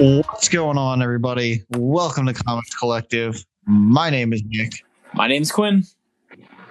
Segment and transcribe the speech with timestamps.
[0.00, 1.62] What's going on, everybody?
[1.76, 3.44] Welcome to Comics Collective.
[3.66, 4.82] My name is Nick,
[5.12, 5.84] My name's Quinn.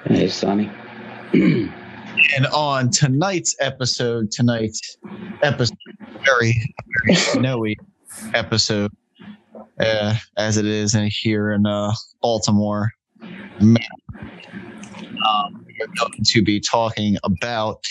[0.05, 0.67] Hey, Sonny.
[1.33, 4.97] and on tonight's episode, tonight's
[5.43, 5.77] episode,
[6.25, 6.73] very,
[7.05, 7.77] very snowy
[8.33, 8.91] episode,
[9.79, 11.93] uh, as it is in here in uh,
[12.23, 12.91] Baltimore.
[15.27, 17.83] Um, we're going to be talking about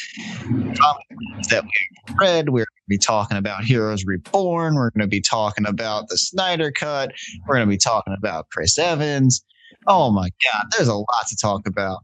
[1.51, 2.51] that we read.
[2.51, 4.75] We're going to be talking about Heroes Reborn.
[4.75, 7.13] We're going to be talking about the Snyder Cut.
[7.47, 9.45] We're going to be talking about Chris Evans.
[9.87, 12.01] Oh my God, there's a lot to talk about.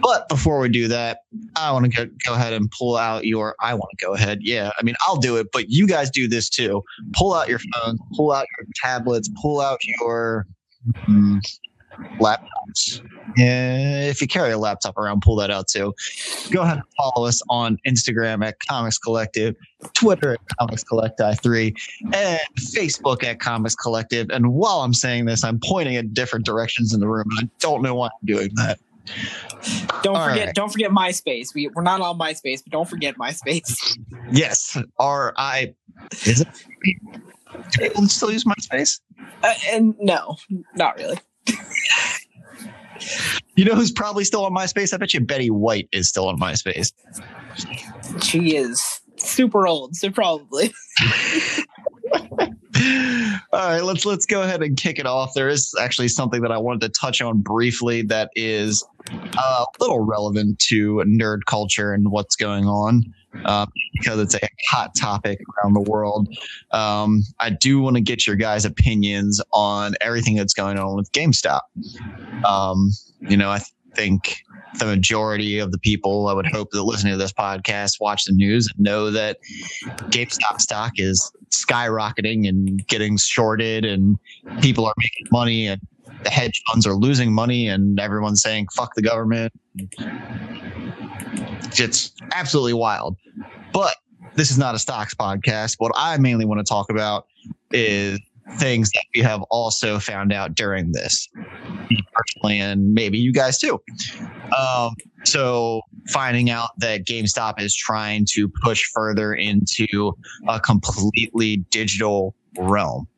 [0.00, 1.18] But before we do that,
[1.56, 3.54] I want to go, ahead and pull out your.
[3.60, 4.38] I want to go ahead.
[4.42, 6.82] Yeah, I mean, I'll do it, but you guys do this too.
[7.12, 10.46] Pull out your phones, pull out your tablets, pull out your
[11.08, 11.40] mm,
[12.18, 13.00] laptops.
[13.36, 15.94] Yeah, if you carry a laptop around, pull that out too.
[16.50, 19.56] Go ahead and follow us on Instagram at Comics Collective,
[19.94, 21.74] Twitter at Comics Collect I3,
[22.12, 24.30] and Facebook at Comics Collective.
[24.30, 27.26] And while I'm saying this, I'm pointing at different directions in the room.
[27.30, 28.78] And I don't know why I'm doing that.
[30.02, 30.54] Don't All forget, right.
[30.54, 31.54] don't forget MySpace.
[31.54, 33.98] We we're not on MySpace, but don't forget MySpace.
[34.32, 35.74] Yes, R I.
[36.26, 36.48] Is it?
[37.70, 39.00] Do people still use MySpace?
[39.42, 40.36] Uh, and no,
[40.74, 41.18] not really.
[43.56, 44.92] You know who's probably still on MySpace?
[44.92, 46.92] I bet you Betty White is still on MySpace.
[48.20, 50.74] She is super old, so probably.
[53.52, 55.34] All right, let's let's go ahead and kick it off.
[55.34, 59.66] There is actually something that I wanted to touch on briefly that is uh, a
[59.80, 63.04] little relevant to nerd culture and what's going on
[63.44, 66.28] uh, because it's a hot topic around the world.
[66.72, 71.10] Um, I do want to get your guys' opinions on everything that's going on with
[71.12, 71.60] GameStop.
[72.44, 73.60] Um, you know, I
[73.94, 74.42] think
[74.78, 78.32] the majority of the people I would hope that listening to this podcast watch the
[78.32, 79.38] news know that
[80.10, 84.18] GameStop stock is skyrocketing and getting shorted and
[84.60, 85.80] people are making money and
[86.24, 89.52] the hedge funds are losing money and everyone's saying fuck the government.
[91.76, 93.16] It's absolutely wild.
[93.72, 93.96] But
[94.34, 95.76] this is not a stocks podcast.
[95.78, 97.26] What I mainly want to talk about
[97.70, 98.18] is
[98.58, 101.28] things that we have also found out during this
[102.12, 103.80] personally and maybe you guys too
[104.56, 104.94] um,
[105.24, 109.86] so finding out that GameStop is trying to push further into
[110.48, 113.08] a completely digital realm.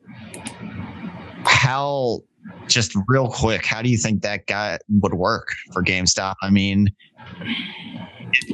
[1.45, 2.21] How,
[2.67, 6.35] just real quick, how do you think that guy would work for GameStop?
[6.41, 6.87] I mean,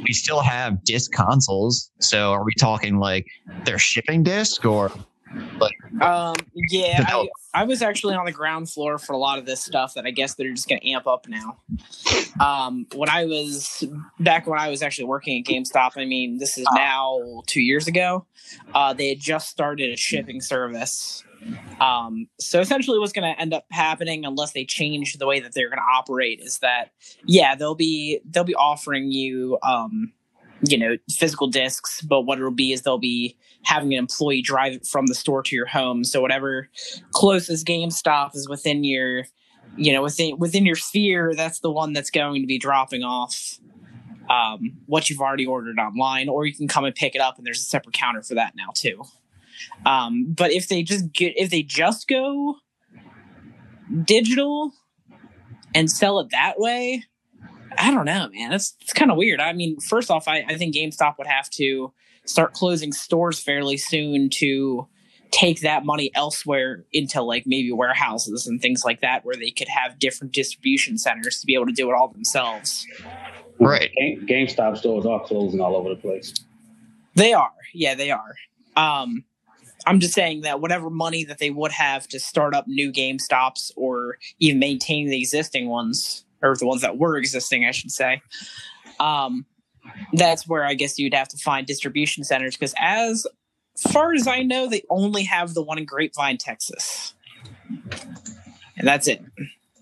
[0.06, 1.90] we still have disc consoles.
[2.00, 3.26] So are we talking like
[3.64, 4.92] their shipping disc or
[6.00, 9.62] Um, yeah, I, I was actually on the ground floor for a lot of this
[9.62, 11.58] stuff that I guess they're just going to amp up now.
[12.40, 13.84] Um, when I was
[14.18, 17.86] back when I was actually working at GameStop, I mean, this is now two years
[17.86, 18.26] ago.
[18.74, 21.24] Uh, they had just started a shipping service.
[21.80, 25.52] Um, so essentially, what's going to end up happening, unless they change the way that
[25.54, 26.90] they're going to operate, is that
[27.26, 30.12] yeah, they'll be they'll be offering you um,
[30.66, 34.74] you know physical discs, but what it'll be is they'll be having an employee drive
[34.74, 36.04] it from the store to your home.
[36.04, 36.68] So whatever
[37.12, 39.24] closest GameStop is within your,
[39.76, 43.58] you know, within within your sphere, that's the one that's going to be dropping off
[44.30, 47.46] um, what you've already ordered online, or you can come and pick it up, and
[47.46, 49.02] there's a separate counter for that now too.
[49.86, 52.56] Um, but if they just get if they just go
[54.04, 54.72] digital
[55.74, 57.04] and sell it that way,
[57.78, 58.52] I don't know, man.
[58.52, 59.40] It's it's kind of weird.
[59.40, 61.92] I mean, first off, I, I think GameStop would have to
[62.24, 64.88] start closing stores fairly soon to
[65.30, 69.68] take that money elsewhere into like maybe warehouses and things like that where they could
[69.68, 72.86] have different distribution centers to be able to do it all themselves.
[73.58, 73.90] Right.
[73.98, 76.34] Game, GameStop stores are closing all over the place.
[77.14, 77.52] They are.
[77.72, 78.34] Yeah, they are.
[78.76, 79.24] Um
[79.86, 83.72] I'm just saying that whatever money that they would have to start up new GameStops
[83.76, 88.22] or even maintain the existing ones, or the ones that were existing, I should say,
[89.00, 89.46] um,
[90.12, 93.26] that's where I guess you'd have to find distribution centers because, as
[93.90, 97.14] far as I know, they only have the one in Grapevine, Texas,
[98.76, 99.22] and that's it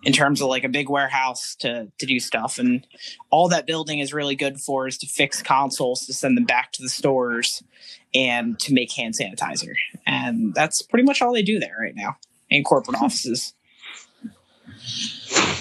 [0.05, 2.59] in terms of like a big warehouse to to do stuff.
[2.59, 2.87] And
[3.31, 6.73] all that building is really good for is to fix consoles to send them back
[6.73, 7.63] to the stores
[8.15, 9.75] and to make hand sanitizer.
[10.07, 12.17] And that's pretty much all they do there right now
[12.51, 13.55] in corporate offices.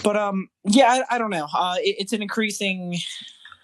[0.04, 1.48] But um, yeah, I, I don't know.
[1.54, 2.98] Uh, it- it's an increasing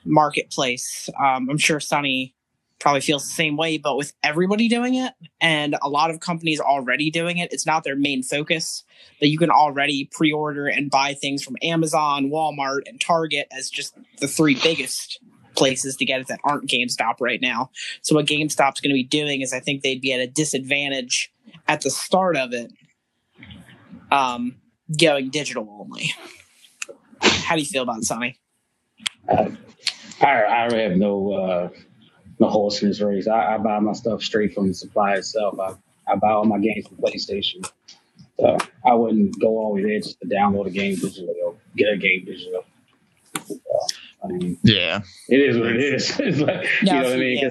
[0.06, 1.10] marketplace.
[1.20, 2.34] Um, I'm sure Sunny
[2.80, 5.12] probably feels the same way, but with everybody doing it
[5.42, 8.84] and a lot of companies already doing it, it's not their main focus.
[9.20, 13.98] That you can already pre-order and buy things from Amazon, Walmart, and Target as just
[14.20, 15.20] the three biggest
[15.56, 17.72] places to get it that aren't GameStop right now.
[18.04, 21.34] So what GameStop's going to be doing is I think they'd be at a disadvantage
[21.68, 22.72] at the start of it,
[24.12, 24.56] um,
[24.96, 26.14] going digital only.
[27.22, 28.40] How do you feel about it, Sonny?
[29.28, 29.50] Uh,
[30.22, 31.70] I, I have no uh,
[32.40, 33.28] no horse in this race.
[33.28, 35.60] I, I, buy my stuff straight from the supply itself.
[35.60, 35.74] I,
[36.12, 37.70] I buy all my games from PlayStation.
[38.40, 41.56] So I wouldn't go all the way there just to download a game digitally or
[41.76, 42.64] get a game digitally.
[44.24, 46.16] I mean, yeah, it is what it is.
[46.20, 47.38] it's like, no, you know what I mean?
[47.38, 47.50] Yeah.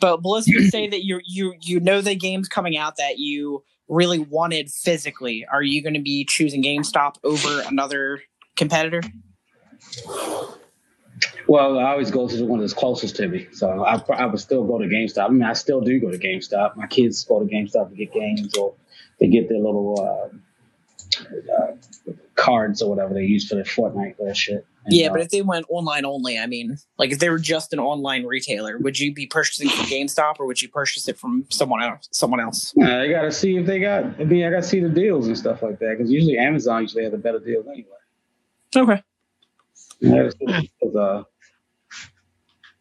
[0.00, 3.62] But, but let's say that you you you know the game's coming out that you
[3.90, 5.44] really wanted physically.
[5.52, 8.22] Are you going to be choosing GameStop over another
[8.56, 9.02] competitor?
[11.46, 14.38] Well, I always go to the one that's closest to me, so I, I would
[14.38, 15.26] still go to GameStop.
[15.26, 16.76] I mean, I still do go to GameStop.
[16.76, 18.74] My kids go to GameStop to get games, or
[19.18, 20.28] they get their little uh,
[21.52, 24.64] uh, cards or whatever they use for their Fortnite that shit.
[24.84, 27.38] And, yeah, uh, but if they went online only, I mean, like if they were
[27.38, 31.18] just an online retailer, would you be purchasing from GameStop or would you purchase it
[31.18, 32.08] from someone else?
[32.12, 32.72] Someone else?
[32.80, 34.04] Uh, I got to see if they got.
[34.18, 36.82] I mean, I got to see the deals and stuff like that because usually Amazon
[36.82, 37.88] usually has the better deals anyway.
[38.74, 39.02] Okay.
[40.00, 41.24] Because, uh,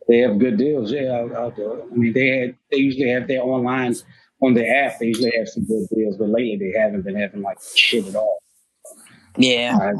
[0.07, 0.91] they have good deals.
[0.91, 1.85] Yeah, I'll, I'll, do it.
[1.91, 3.95] I mean, they had they usually have their online
[4.41, 4.99] on the app.
[4.99, 8.15] They usually have some good deals, but lately they haven't been having like shit at
[8.15, 8.41] all.
[9.37, 9.93] Yeah.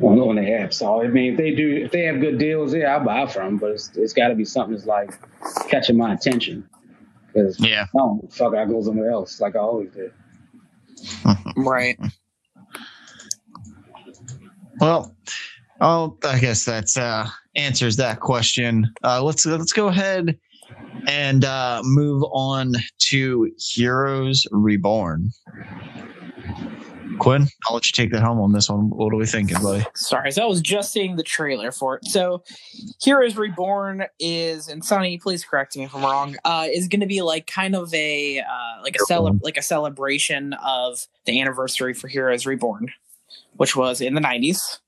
[0.00, 0.72] On, on the app.
[0.72, 3.44] So I mean, if they do, if they have good deals, yeah, I'll buy from
[3.44, 3.56] them.
[3.58, 5.12] But it's, it's got to be something that's like
[5.68, 6.68] catching my attention.
[7.26, 10.12] Because yeah, no, fuck, I go somewhere else like I always did.
[11.56, 11.98] right.
[14.80, 15.14] Well,
[15.80, 18.92] oh, I guess that uh, answers that question.
[19.04, 20.38] Uh, let's let's go ahead
[21.06, 25.30] and uh, move on to Heroes Reborn.
[27.18, 28.90] Quinn, I'll let you take the helm on this one.
[28.90, 29.84] What are we thinking, buddy?
[29.94, 32.06] Sorry, so I was just seeing the trailer for it.
[32.06, 32.42] So,
[33.02, 36.36] Heroes Reborn is, and Sonny, please correct me if I'm wrong.
[36.44, 39.62] Uh, is going to be like kind of a uh, like a cele- like a
[39.62, 42.92] celebration of the anniversary for Heroes Reborn,
[43.56, 44.78] which was in the '90s.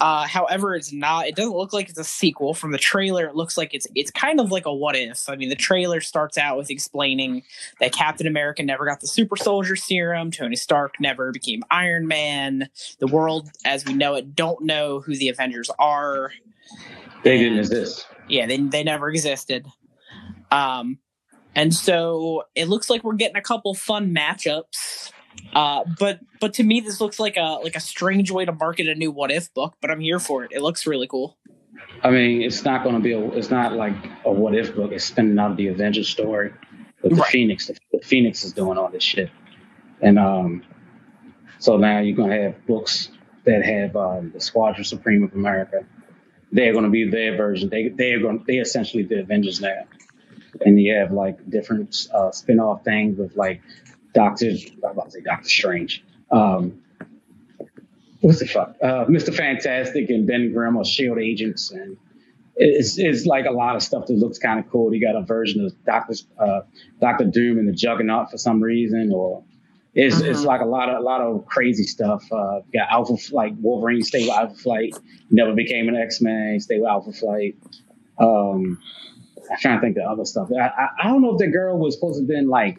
[0.00, 1.26] Uh, however, it's not.
[1.26, 2.54] It doesn't look like it's a sequel.
[2.54, 5.28] From the trailer, it looks like it's it's kind of like a what if.
[5.28, 7.42] I mean, the trailer starts out with explaining
[7.80, 10.30] that Captain America never got the super soldier serum.
[10.30, 12.68] Tony Stark never became Iron Man.
[12.98, 16.32] The world, as we know it, don't know who the Avengers are.
[17.22, 18.06] They didn't exist.
[18.28, 19.66] Yeah, they they never existed.
[20.50, 20.98] Um,
[21.54, 25.10] and so it looks like we're getting a couple fun matchups
[25.52, 28.86] uh, but but to me, this looks like a like a strange way to market
[28.86, 29.74] a new What If book.
[29.80, 30.52] But I'm here for it.
[30.52, 31.36] It looks really cool.
[32.02, 33.20] I mean, it's not going to be a.
[33.32, 33.94] It's not like
[34.24, 34.92] a What If book.
[34.92, 36.52] It's spinning out of the Avengers story
[37.02, 37.30] with the right.
[37.30, 37.66] Phoenix.
[37.66, 39.30] The, the, Phoenix is doing all this shit,
[40.02, 40.62] and um,
[41.58, 43.10] so now you're going to have books
[43.44, 45.84] that have um, the Squadron Supreme of America.
[46.52, 47.70] They're going to be their version.
[47.70, 48.44] They they're going.
[48.46, 49.84] They essentially the Avengers now,
[50.60, 53.62] and you have like different uh, spin off things with like
[54.16, 54.46] Doctor,
[54.82, 56.02] I'm about to say Doctor Strange.
[56.30, 56.80] Um,
[58.22, 58.74] what's the fuck?
[58.82, 59.32] Uh, Mr.
[59.32, 61.98] Fantastic and Ben Grimm are Shield agents, and
[62.56, 64.94] it's, it's like a lot of stuff that looks kind of cool.
[64.94, 66.60] You got a version of Doctor uh,
[66.98, 69.44] Doctor Doom and the Juggernaut for some reason, or
[69.94, 70.30] it's, mm-hmm.
[70.30, 72.24] it's like a lot of a lot of crazy stuff.
[72.32, 74.94] Uh, got Alpha like Wolverine stay with Alpha Flight,
[75.30, 77.56] never became an X Men, stay with Alpha Flight.
[78.18, 78.80] Um,
[79.50, 80.48] I'm trying to think of other stuff.
[80.58, 82.78] I, I, I don't know if the girl was supposed to have been like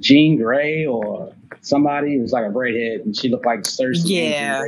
[0.00, 4.02] Jean Grey or somebody who was like a redhead and she looked like Cersei.
[4.04, 4.64] Yeah.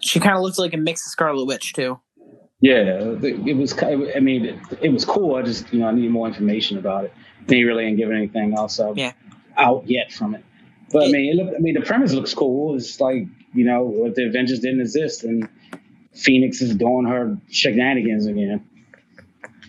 [0.00, 1.98] She kind of looks like a mix of Scarlet Witch too.
[2.60, 3.74] Yeah, it was.
[3.82, 5.36] I mean, it, it, was cool.
[5.36, 7.12] I just, you know, I need more information about it.
[7.46, 9.12] They really ain't giving anything else up yeah.
[9.56, 10.44] out yet from it.
[10.90, 12.76] But I mean, it looked, I mean, the premise looks cool.
[12.76, 15.48] It's like, you know, if the Avengers didn't exist and
[16.14, 18.66] Phoenix is doing her shenanigans again.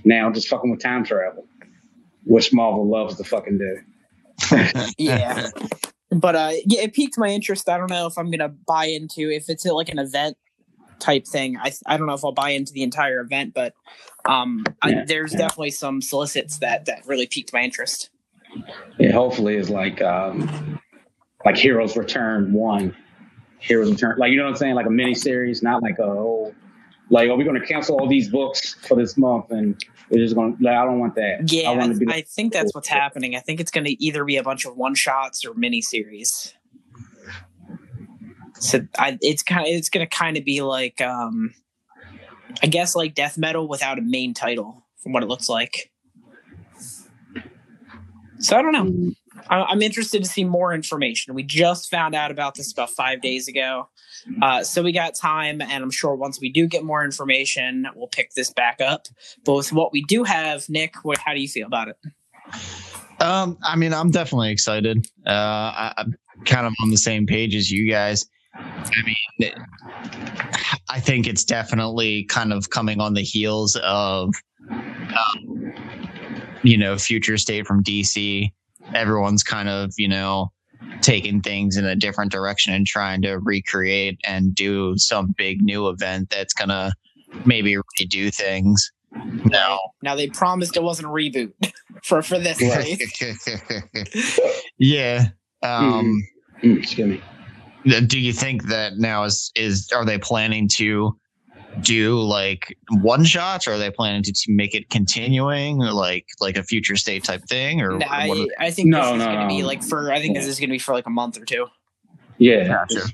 [0.04, 1.48] Now, just fucking with time travel,
[2.24, 3.80] which Marvel loves to fucking do.
[4.98, 5.50] Yeah.
[6.12, 7.68] But uh, yeah, it piqued my interest.
[7.68, 10.38] I don't know if I'm gonna buy into if it's like an event
[11.00, 11.58] type thing.
[11.58, 13.74] I I don't know if I'll buy into the entire event, but
[14.24, 15.40] um, yeah, I, there's yeah.
[15.40, 18.12] definitely some solicits that that really piqued my interest.
[18.98, 20.80] Yeah, hopefully it's like um,
[21.44, 22.96] like Heroes Return one,
[23.60, 26.06] Heroes Return, like you know what I'm saying, like a mini series, not like a
[26.06, 26.54] whole
[27.10, 29.52] like, are we going to cancel all these books for this month?
[29.52, 31.52] And we're just going to, like, I don't want that.
[31.52, 33.36] Yeah, I, I, th- I think that's what's happening.
[33.36, 36.54] I think it's going to either be a bunch of one shots or mini series.
[38.56, 41.54] So I, it's kind of, it's going to kind of be like, um,
[42.64, 45.92] I guess like death metal without a main title from what it looks like.
[48.40, 49.14] So I don't know.
[49.50, 51.34] I'm interested to see more information.
[51.34, 53.90] We just found out about this about five days ago.
[54.42, 58.08] Uh, so we got time, and I'm sure once we do get more information, we'll
[58.08, 59.08] pick this back up.
[59.44, 61.98] But with what we do have, Nick, what, how do you feel about it?
[63.20, 65.06] Um, I mean, I'm definitely excited.
[65.26, 66.16] Uh, I, I'm
[66.46, 68.26] kind of on the same page as you guys.
[68.56, 69.52] I mean,
[70.90, 74.34] I think it's definitely kind of coming on the heels of,
[74.70, 75.74] um,
[76.64, 78.52] you know, future state from DC.
[78.94, 80.52] Everyone's kind of, you know,
[81.02, 85.88] taking things in a different direction and trying to recreate and do some big new
[85.90, 86.92] event that's gonna
[87.46, 88.92] maybe redo things.
[89.46, 89.80] No.
[90.02, 91.54] Now they promised it wasn't a reboot
[92.04, 92.60] for for this.
[94.78, 95.26] Yeah.
[95.64, 96.22] Um,
[96.64, 97.22] Mm, excuse
[97.86, 98.02] me.
[98.08, 101.18] do you think that now is is are they planning to
[101.82, 106.26] do like one shots or are they planning to, to make it continuing or like
[106.40, 109.26] like a future state type thing or Nah, I, I think No, this is no,
[109.26, 110.12] going to be like for.
[110.12, 111.68] I think this is going to be for like a month or two.
[112.38, 113.08] Yeah, Gotcha.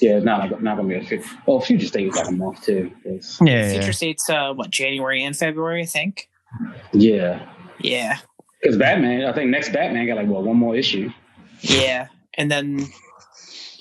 [0.00, 1.24] yeah, it's not gonna be a future.
[1.46, 2.92] Well, future state was like a month too.
[3.04, 6.28] It's, yeah, Future State's uh, what January and February, I think.
[6.92, 7.46] yeah,
[7.80, 8.18] Yeah,
[8.60, 9.24] because Batman.
[9.24, 11.10] I think next Batman got like what one more issue.
[11.60, 12.86] yeah, and then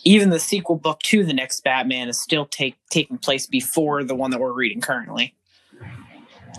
[0.05, 4.15] even the sequel book to the next Batman is still take taking place before the
[4.15, 5.35] one that we're reading currently.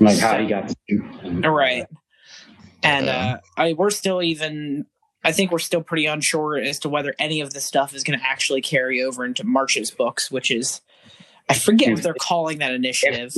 [0.01, 0.69] Like how he got.
[0.89, 1.87] The, Right.
[2.83, 3.13] And Yeah.
[3.17, 4.87] uh, I we're still even.
[5.25, 8.17] I think we're still pretty unsure as to whether any of this stuff is going
[8.17, 10.83] to actually carry over into March's books, which is
[11.49, 13.35] I forget what they're calling that initiative.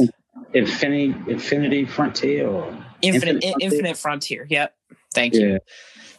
[0.53, 2.47] Infinity, Infinity Frontier.
[2.49, 3.59] Or, Infinite, Infinite Frontier?
[3.61, 4.47] Infinite Frontier.
[4.51, 4.75] Yep.
[5.15, 5.53] Thank you.
[5.53, 5.59] yeah,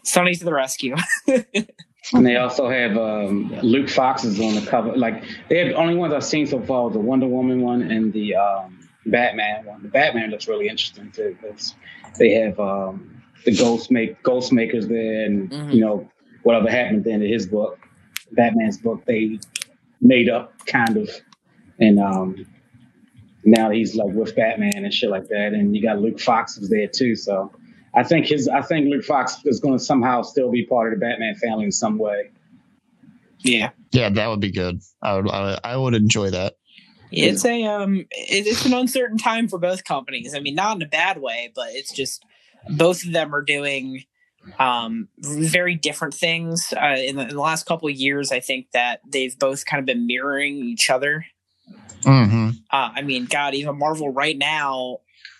[0.03, 0.95] Sonny to the rescue.
[2.13, 4.95] and they also have um, Luke Fox is on the cover.
[4.95, 7.81] Like they have the only ones I've seen so far was the Wonder Woman one
[7.83, 9.81] and the um, Batman one.
[9.83, 11.75] The Batman looks really interesting too because
[12.17, 15.73] they have um, the Ghost make Ghost Makers there, and Mhm.
[15.73, 16.09] you know
[16.43, 17.77] whatever happened at the end of his book,
[18.31, 19.39] Batman's book, they
[20.01, 21.09] made up kind of,
[21.79, 22.45] and um,
[23.43, 25.53] now he's like with Batman and shit like that.
[25.53, 27.51] And you got Luke Fox was there too, so.
[27.99, 28.47] I think his.
[28.47, 31.65] I think Luke Fox is going to somehow still be part of the Batman family
[31.65, 32.31] in some way.
[33.39, 33.71] yeah.
[33.91, 36.55] yeah that would be good i would i would, I would enjoy that
[37.11, 40.35] It's a um it, it's an uncertain time for both companies.
[40.35, 42.23] I mean, not in a bad way, but it's just
[42.69, 44.03] both of them are doing
[44.59, 46.71] um very different things.
[46.75, 49.79] Uh, in, the, in the last couple of years, I think that they've both kind
[49.79, 51.25] of been mirroring each other.
[52.03, 54.99] hmm Uh, I mean, God, even Marvel right now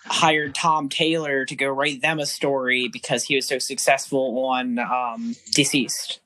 [0.09, 4.79] hired Tom Taylor to go write them a story because he was so successful on
[4.79, 6.19] um, DCeased.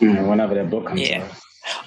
[0.00, 1.24] You whenever that book comes Yeah.
[1.24, 1.30] out.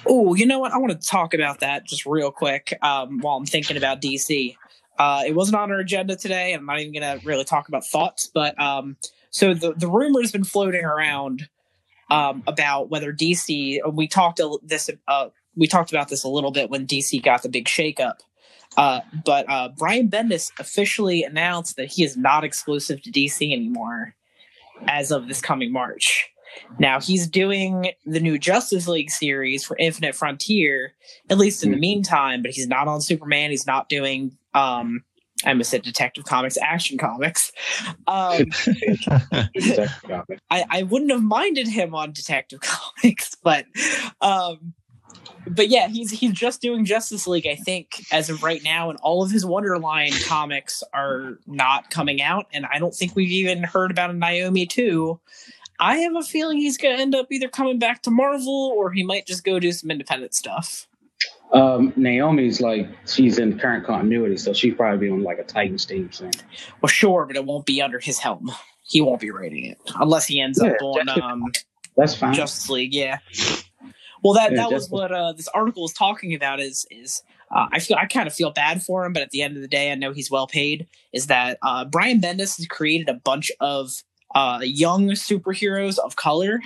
[0.06, 0.72] Oh, you know what?
[0.72, 4.56] I want to talk about that just real quick um, while I'm thinking about DC.
[4.98, 6.52] Uh, it wasn't on our agenda today.
[6.52, 8.96] and I'm not even going to really talk about thoughts, but um,
[9.30, 11.48] so the the rumor has been floating around
[12.10, 13.80] um, about whether DC.
[13.92, 14.88] We talked a, this.
[15.08, 18.18] Uh, we talked about this a little bit when DC got the big shakeup.
[18.76, 24.14] Uh, but uh, Brian Bendis officially announced that he is not exclusive to DC anymore
[24.88, 26.28] as of this coming March.
[26.78, 30.94] Now he's doing the new Justice League series for Infinite Frontier,
[31.30, 33.50] at least in the meantime, but he's not on Superman.
[33.50, 35.04] He's not doing um
[35.44, 37.52] I almost said Detective Comics, Action Comics.
[38.06, 38.46] Um,
[40.50, 43.66] I, I wouldn't have minded him on Detective Comics, but
[44.20, 44.74] um
[45.46, 48.98] but yeah, he's he's just doing Justice League, I think, as of right now, and
[49.02, 53.62] all of his Wonderline comics are not coming out, and I don't think we've even
[53.62, 55.20] heard about a Naomi too.
[55.80, 59.02] I have a feeling he's gonna end up either coming back to Marvel or he
[59.02, 60.86] might just go do some independent stuff.
[61.52, 65.84] um, Naomi's like she's in current continuity, so she'd probably be on like a Titans
[65.84, 66.30] team soon.
[66.80, 68.50] Well, sure, but it won't be under his helm.
[68.86, 71.44] He won't be writing it unless he ends up on that's- um,
[71.96, 72.34] That's fine.
[72.34, 73.18] Justice League, yeah.
[74.24, 76.58] Well, that Yeah, that was what uh, this article was talking about.
[76.58, 79.42] Is is uh, I feel I kind of feel bad for him, but at the
[79.42, 80.88] end of the day, I know he's well paid.
[81.12, 83.92] Is that uh, Brian Bendis has created a bunch of
[84.34, 86.60] uh, young superheroes of color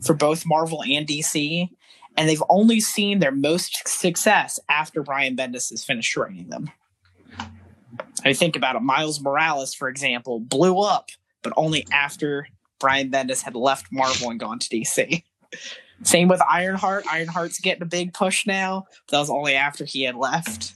[0.00, 1.68] for both Marvel and DC,
[2.16, 6.70] and they've only seen their most success after Brian Bendis has finished writing them.
[8.24, 8.82] I think about it.
[8.82, 11.08] Miles Morales, for example, blew up,
[11.42, 12.46] but only after
[12.78, 15.24] Brian Bendis had left Marvel and gone to DC.
[16.02, 17.04] Same with Ironheart.
[17.04, 18.86] Ironheart's getting a big push now.
[19.06, 20.72] But that was only after he had left.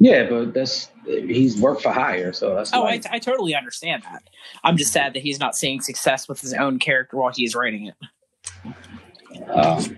[0.00, 4.02] yeah, but that's he's worked for hire, so that's Oh, I, like, I totally understand
[4.04, 4.22] that.
[4.64, 7.86] I'm just sad that he's not seeing success with his own character while he's writing
[7.86, 9.48] it.
[9.50, 9.96] um,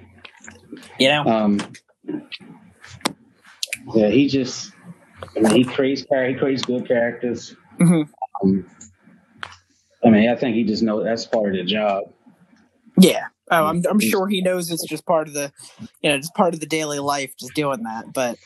[0.99, 1.25] You know?
[1.25, 1.61] um,
[3.95, 4.73] yeah, he just
[5.37, 7.55] I mean he creates he creates good characters.
[7.79, 8.09] Mhm.
[8.43, 8.67] Um,
[10.05, 12.05] I mean, I think he just knows that's part of the job.
[12.99, 13.27] Yeah.
[13.51, 15.53] Oh, I'm I'm sure he knows it's just part of the,
[16.03, 18.13] you know, just part of the daily life, just doing that.
[18.13, 18.39] But,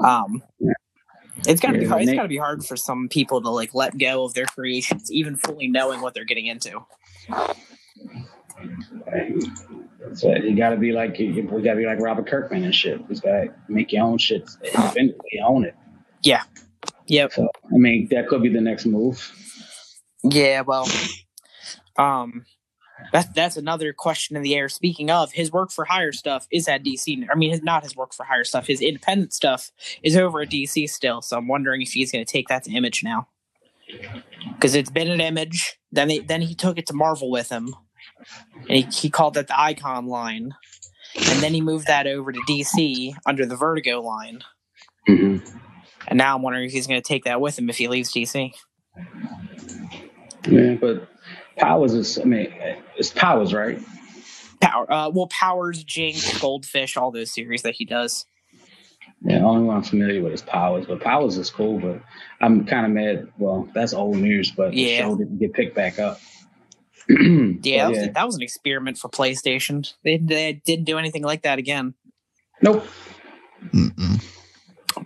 [0.00, 0.42] um,
[1.46, 2.02] It's gotta be hard.
[2.02, 5.36] It's gotta be hard for some people to like let go of their creations, even
[5.36, 6.84] fully knowing what they're getting into.
[10.14, 13.00] So you gotta be like you- we gotta be like Robert Kirkman and shit.
[13.00, 15.74] You just gotta make your own shit independently, own it.
[16.22, 16.42] Yeah.
[17.06, 17.32] Yep.
[17.32, 19.32] So I mean that could be the next move.
[20.22, 20.62] Yeah.
[20.62, 20.88] Well,
[21.98, 22.44] um,
[23.12, 24.68] that's that's another question in the air.
[24.68, 27.26] Speaking of, his work for hire stuff is at DC.
[27.30, 28.66] I mean, his, not his work for hire stuff.
[28.66, 29.70] His independent stuff
[30.02, 31.22] is over at DC still.
[31.22, 33.28] So I'm wondering if he's going to take that to Image now,
[34.54, 35.78] because it's been an Image.
[35.92, 37.74] Then they, then he took it to Marvel with him,
[38.68, 40.54] and he, he called that the Icon line,
[41.16, 44.40] and then he moved that over to DC under the Vertigo line.
[45.08, 45.58] Mm-hmm.
[46.08, 48.12] And now I'm wondering if he's going to take that with him if he leaves
[48.12, 48.52] DC.
[50.46, 51.08] Yeah, but
[51.56, 52.52] Powers is I mean
[52.96, 53.78] it's Powers, right?
[54.60, 58.24] Power, uh, well, Powers, Jinx, Goldfish, all those series that he does.
[59.22, 61.78] Yeah, the only one I'm familiar with is Powers, but Powers is cool.
[61.80, 62.00] But
[62.40, 63.28] I'm kind of mad.
[63.38, 64.98] Well, that's old news, but the Yeah.
[65.00, 66.20] show didn't get picked back up.
[67.08, 69.92] Yeah, that, But was, that was an experiment for PlayStation.
[70.04, 71.94] They, they didn't do anything like that again.
[72.62, 72.86] Nope.
[73.72, 74.24] Mm-mm.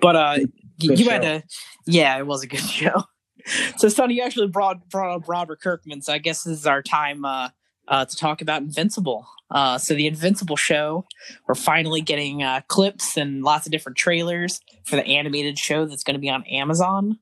[0.00, 0.44] But uh, y-
[0.80, 1.38] Good you had show.
[1.40, 1.44] to,
[1.86, 3.02] yeah, it was a good show.
[3.76, 6.02] So, Sonny, you actually brought brought up Robert Kirkman.
[6.02, 7.48] So, I guess this is our time uh,
[7.86, 9.26] uh, to talk about Invincible.
[9.50, 11.06] Uh, so, the Invincible show,
[11.46, 16.04] we're finally getting uh, clips and lots of different trailers for the animated show that's
[16.04, 17.18] going to be on Amazon.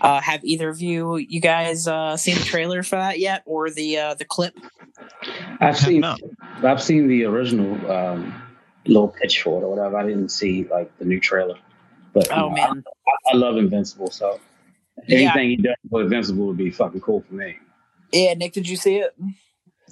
[0.00, 3.70] Uh, have either of you, you guys, uh, seen the trailer for that yet, or
[3.70, 4.54] the uh, the clip?
[5.60, 6.16] I've seen No.
[6.62, 8.42] I've seen the original um,
[8.86, 9.96] little pitch for it or whatever.
[9.96, 11.58] I didn't see like the new trailer.
[12.12, 14.40] But Oh know, man, I, I love Invincible, so
[15.08, 15.18] Yeah.
[15.34, 17.56] anything he does with Invincible would be fucking cool for me.
[18.12, 19.14] yeah, Nick, did you see it?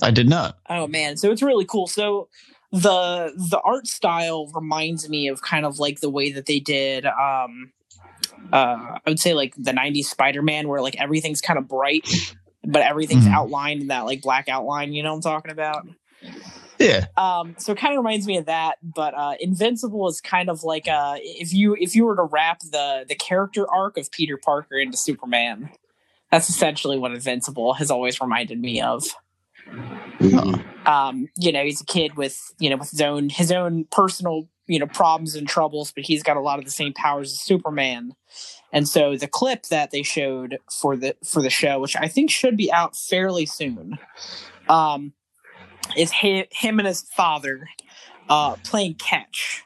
[0.02, 0.58] I did not.
[0.68, 1.86] Oh man, so it's really cool.
[1.86, 2.28] So
[2.72, 7.04] the the art style reminds me of kind of like the way that they did
[7.04, 7.72] um
[8.52, 12.08] uh I would say like the 90s Spider-Man where like everything's kind of bright
[12.64, 13.32] but everything's Mhm.
[13.34, 15.86] outlined in that like black outline, you know what I'm talking about?
[16.80, 17.06] Yeah.
[17.16, 20.64] Um so it kind of reminds me of that, but uh Invincible is kind of
[20.64, 24.36] like uh if you if you were to wrap the the character arc of Peter
[24.36, 25.70] Parker into Superman,
[26.32, 29.04] that's essentially what Invincible has always reminded me of
[30.18, 30.86] Mhm.
[30.86, 34.48] um, you know, he's a kid with, you know, with his own his own personal,
[34.66, 37.40] you know, problems and troubles, but he's got a lot of the same powers as
[37.40, 38.14] Superman.
[38.72, 42.30] And so the clip that they showed for the for the show, which I think
[42.30, 43.98] should be out fairly soon,
[44.68, 45.12] um,
[45.96, 47.68] is hi- him and his father
[48.28, 49.62] uh, playing catch.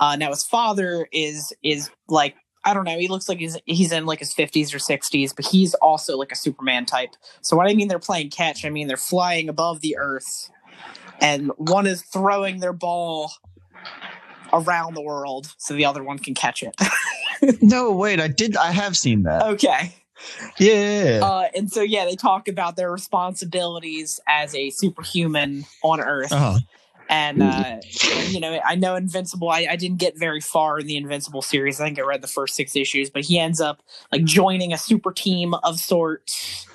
[0.00, 2.98] Uh, now his father is is like I don't know.
[2.98, 6.32] He looks like he's he's in like his fifties or sixties, but he's also like
[6.32, 7.10] a Superman type.
[7.42, 10.50] So what I mean they're playing catch, I mean they're flying above the earth,
[11.20, 13.32] and one is throwing their ball
[14.52, 16.74] around the world so the other one can catch it.
[17.62, 18.18] No, wait.
[18.20, 18.56] I did.
[18.56, 19.42] I have seen that.
[19.44, 19.94] okay.
[20.58, 21.20] Yeah.
[21.22, 26.30] Uh, and so yeah, they talk about their responsibilities as a superhuman on Earth.
[26.32, 26.58] oh.
[27.10, 27.78] And uh,
[28.26, 29.48] you know, I know Invincible.
[29.48, 31.80] I, I didn't get very far in the Invincible series.
[31.80, 34.78] I think I read the first six issues, but he ends up like joining a
[34.78, 36.66] super team of sorts.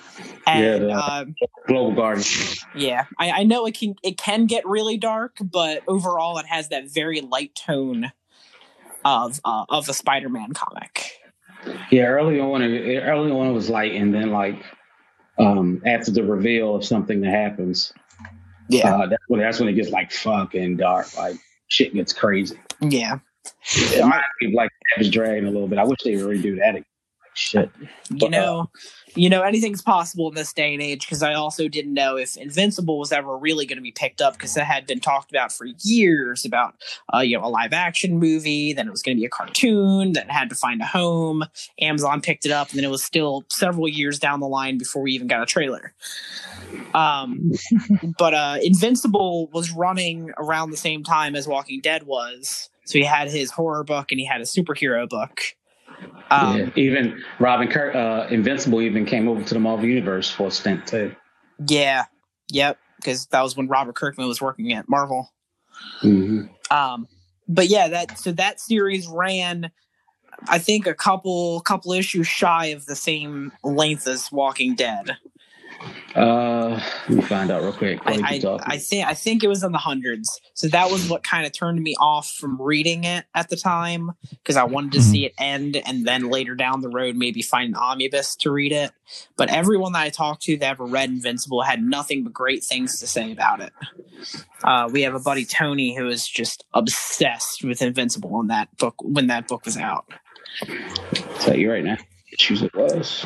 [0.48, 2.26] And Yeah, yeah, the- Global Guardian.
[2.76, 6.70] yeah, I, I know it can it can get really dark, but overall, it has
[6.70, 8.12] that very light tone
[9.06, 11.12] of uh, of the Spider-Man comic.
[11.92, 14.64] Yeah, early on, it- early on it was light, and then like
[15.40, 17.92] um, after the reveal of something that happens,
[18.70, 21.16] Yeah, uh, that's when that's when it gets like fucking dark.
[21.18, 21.36] Like
[21.68, 22.60] shit gets crazy.
[22.82, 23.20] yeah.
[23.76, 25.78] It reminds me of like Savage Dragon a little bit.
[25.80, 26.76] I wish they would redo that.
[26.76, 26.86] Like,
[27.34, 27.70] shit.
[28.10, 28.70] you know
[29.16, 32.36] you know anything's possible in this day and age because i also didn't know if
[32.38, 35.52] invincible was ever really going to be picked up because it had been talked about
[35.52, 36.76] for years about
[37.14, 40.14] uh, you know a live action movie then it was going to be a cartoon
[40.14, 41.44] that had to find a home.
[41.80, 45.02] Amazon picked it up and then it was still several years down the line before
[45.02, 45.94] we even got a trailer.
[46.94, 47.52] Um,
[48.18, 52.70] but uh, invincible was running around the same time as walking dead was.
[52.86, 55.42] So he had his horror book and he had a superhero book
[56.32, 56.70] um, yeah.
[56.76, 60.88] Even Robin Kirk, uh, Invincible, even came over to the Marvel Universe for a stint
[60.88, 61.16] too.
[61.68, 62.06] Yeah.
[62.50, 62.78] Yep.
[62.98, 65.34] Because that was when Robert Kirkman was working at Marvel.
[66.02, 66.46] Mm-hmm.
[66.76, 67.08] Um,
[67.48, 69.72] but yeah, that so that series ran,
[70.48, 75.18] I think, a couple couple issues shy of the same length as Walking Dead.
[76.16, 78.04] Uh, let me find out real quick.
[78.06, 78.60] What I, I.
[78.74, 80.40] I think I think it was in the hundreds.
[80.54, 84.12] So that was what kind of turned me off from reading it at the time
[84.30, 85.12] because I wanted to Mhm.
[85.12, 88.72] see it end and then later down the road maybe find an omnibus to read
[88.72, 88.92] it.
[89.38, 93.00] But everyone that I talked to that ever read Invincible had nothing but great things
[93.00, 93.74] to say about it.
[94.64, 98.96] Uh, we have a buddy Tony who is just obsessed with Invincible in that book
[99.02, 100.06] when that book was out.
[101.40, 101.98] tell you right now.
[102.32, 103.26] Issues it was.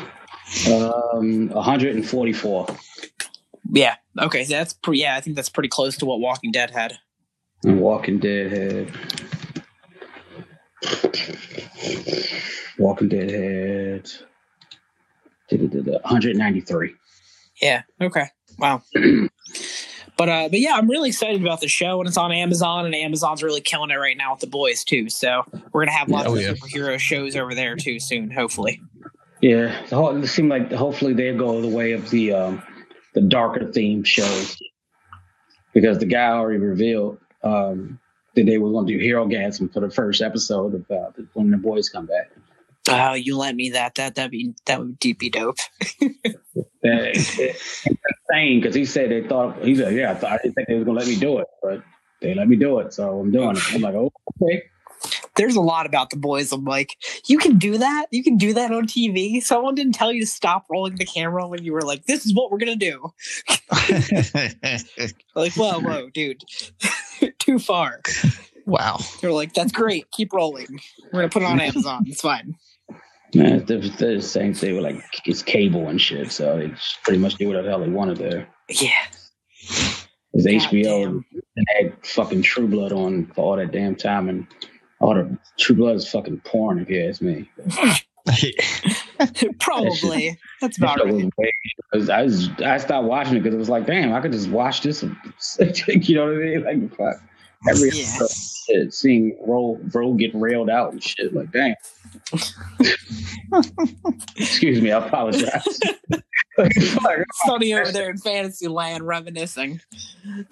[0.72, 2.66] Um, 144.
[3.72, 3.96] Yeah.
[4.18, 4.44] Okay.
[4.44, 5.00] So that's pretty.
[5.00, 6.98] Yeah, I think that's pretty close to what Walking Dead had.
[7.64, 8.90] And Walking Dead had.
[12.78, 14.10] Walking Dead had.
[15.50, 16.94] 193.
[17.62, 17.82] Yeah.
[18.00, 18.26] Okay.
[18.58, 18.82] Wow.
[20.16, 22.94] but uh, but yeah, I'm really excited about the show, and it's on Amazon, and
[22.94, 25.08] Amazon's really killing it right now with the boys too.
[25.08, 26.52] So we're gonna have lots Oh, of yeah.
[26.52, 28.80] superhero shows over there too soon, hopefully.
[29.40, 32.62] Yeah, it seemed like hopefully they go the way of the um,
[33.14, 34.58] the darker theme shows
[35.72, 38.00] because the guy already revealed um,
[38.34, 41.56] that they were going to do Herogasm for the first episode of uh, when the
[41.56, 42.30] boys come back.
[42.90, 43.94] Oh, you lent me that.
[43.96, 45.58] That that'd be that would be dope.
[46.82, 47.56] That-
[48.30, 50.74] insane because he said they thought he said yeah I, thought, I didn't think they
[50.74, 51.82] was going to let me do it, but
[52.20, 53.62] they let me do it, so I'm doing it.
[53.74, 54.62] I'm like oh okay.
[55.38, 56.52] There's a lot about the boys.
[56.52, 56.96] I'm like,
[57.26, 58.06] you can do that.
[58.10, 59.40] You can do that on TV.
[59.42, 62.34] Someone didn't tell you to stop rolling the camera when you were like, "This is
[62.34, 63.12] what we're gonna do."
[65.34, 66.42] Like, whoa, whoa, dude,
[67.38, 68.00] too far.
[68.66, 68.98] wow.
[69.20, 70.10] They're like, "That's great.
[70.10, 70.80] Keep rolling.
[71.12, 72.04] We're gonna put it on Amazon.
[72.06, 72.56] It's fine."
[73.32, 76.72] Yeah, they're, they're the same thing with like it's cable and shit, so they
[77.04, 78.48] pretty much do whatever the hell they wanted there.
[78.68, 78.90] Yeah.
[80.32, 81.24] Because God HBO
[81.56, 81.64] damn.
[81.68, 84.46] had fucking True Blood on for all that damn time, and
[85.00, 87.48] all the True Blood is fucking porn, if you ask me.
[89.60, 90.38] Probably.
[90.60, 91.12] That's about right.
[91.14, 91.52] was way-
[91.92, 94.48] 'cause I was, I stopped watching it because it was like, damn, I could just
[94.50, 95.02] watch this.
[95.02, 95.16] and-
[96.08, 96.64] you know what I mean?
[96.64, 97.22] Like, fuck.
[97.68, 98.04] Every Yeah.
[98.20, 98.30] episode,
[98.66, 101.74] shit, seeing Ro, Ro get railed out and shit, like, damn.
[104.36, 105.80] Excuse me, I apologize.
[106.56, 107.18] Fuck.
[107.46, 109.80] Sonny over there in fantasy land reminiscing.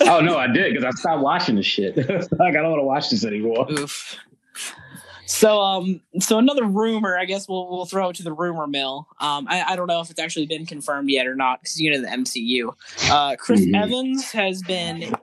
[0.01, 1.97] oh no, I did because I stopped watching the shit.
[1.97, 2.09] like
[2.57, 3.67] I don't want to watch this anymore.
[3.71, 4.17] Oof.
[5.27, 9.09] So um so another rumor, I guess we'll we'll throw it to the rumor mill.
[9.21, 11.91] Um I, I don't know if it's actually been confirmed yet or not, because you
[11.91, 12.73] know the MCU.
[13.11, 13.83] Uh Chris Mhm.
[13.83, 15.15] Evans has been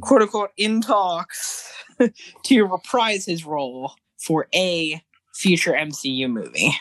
[0.00, 1.72] quote unquote in talks
[2.44, 5.02] to reprise his role for a
[5.34, 6.72] future MCU movie.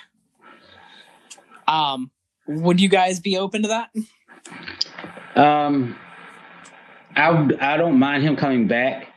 [1.67, 2.11] Um
[2.47, 3.89] would you guys be open to that?
[5.35, 5.95] Um,
[7.15, 7.29] I
[7.61, 9.08] I don't mind him coming back,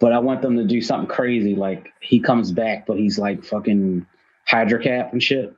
[0.00, 3.44] but I want them to do something crazy like he comes back, but he's like
[3.44, 4.06] fucking
[4.46, 5.54] Hydra Cap and shit,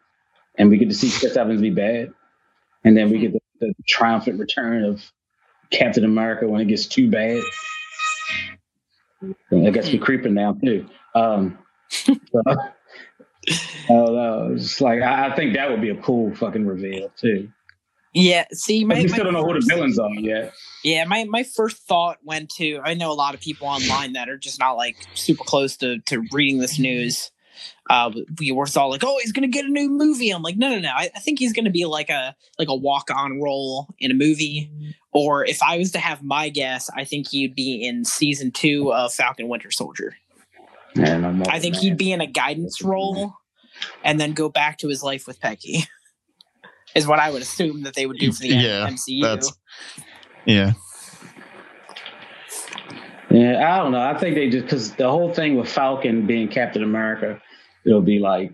[0.57, 2.13] and we get to see Chris Evans be bad,
[2.85, 3.39] and then we get hmm.
[3.61, 5.03] the, the triumphant return of
[5.71, 7.43] Captain America when it gets too bad.
[9.53, 10.87] I guess we're creeping now too.
[11.15, 12.13] Um, so,
[12.47, 12.55] I
[13.89, 14.51] don't know.
[14.55, 17.49] It's like I, I think that would be a cool fucking reveal too.
[18.15, 20.53] Yeah, see, my, we still don't know who the first- villains are yet.
[20.85, 24.29] Yeah, my, my first thought went to I know a lot of people online that
[24.29, 27.31] are just not like super close to, to reading this news.
[27.89, 30.71] Uh, we were all like, "Oh, he's gonna get a new movie." I'm like, "No,
[30.71, 30.91] no, no.
[30.91, 34.15] I, I think he's gonna be like a like a walk on role in a
[34.15, 34.71] movie."
[35.13, 38.93] Or if I was to have my guess, I think he'd be in season two
[38.93, 40.17] of Falcon Winter Soldier.
[40.95, 43.35] Man, I'm I think he'd be in a guidance role,
[44.03, 45.85] and then go back to his life with Peggy.
[46.95, 49.23] Is what I would assume that they would do for the Yeah, MCU.
[49.23, 49.53] that's-
[50.45, 50.73] Yeah.
[53.31, 54.01] Yeah, I don't know.
[54.01, 57.41] I think they just because the whole thing with Falcon being Captain America,
[57.87, 58.53] it'll be like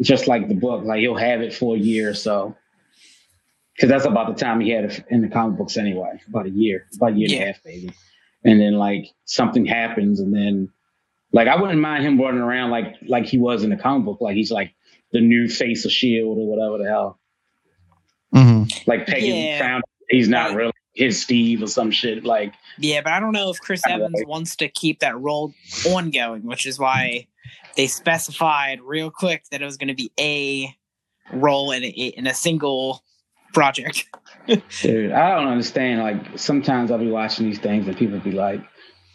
[0.00, 0.84] just like the book.
[0.84, 2.56] Like he'll have it for a year or so.
[3.76, 6.18] Because that's about the time he had it in the comic books anyway.
[6.28, 7.90] About a year, about a year and a half, maybe.
[8.44, 10.70] And then like something happens, and then
[11.32, 14.18] like I wouldn't mind him running around like like he was in the comic book,
[14.22, 14.72] like he's like
[15.12, 17.19] the new face of Shield or whatever the hell.
[18.86, 19.58] Like Peggy Yeah.
[19.58, 20.56] found he's not Right.
[20.56, 22.24] really his Steve or some shit.
[22.24, 25.52] Like Yeah, but I don't know if Chris Evans wants to keep that role
[25.86, 27.26] ongoing, which is why
[27.76, 30.74] they specified real quick that it was going to be a
[31.32, 33.04] role in a, in a single
[33.54, 34.06] project.
[34.82, 36.00] Dude, I don't understand.
[36.02, 38.60] Like sometimes I'll be watching these things and people be like,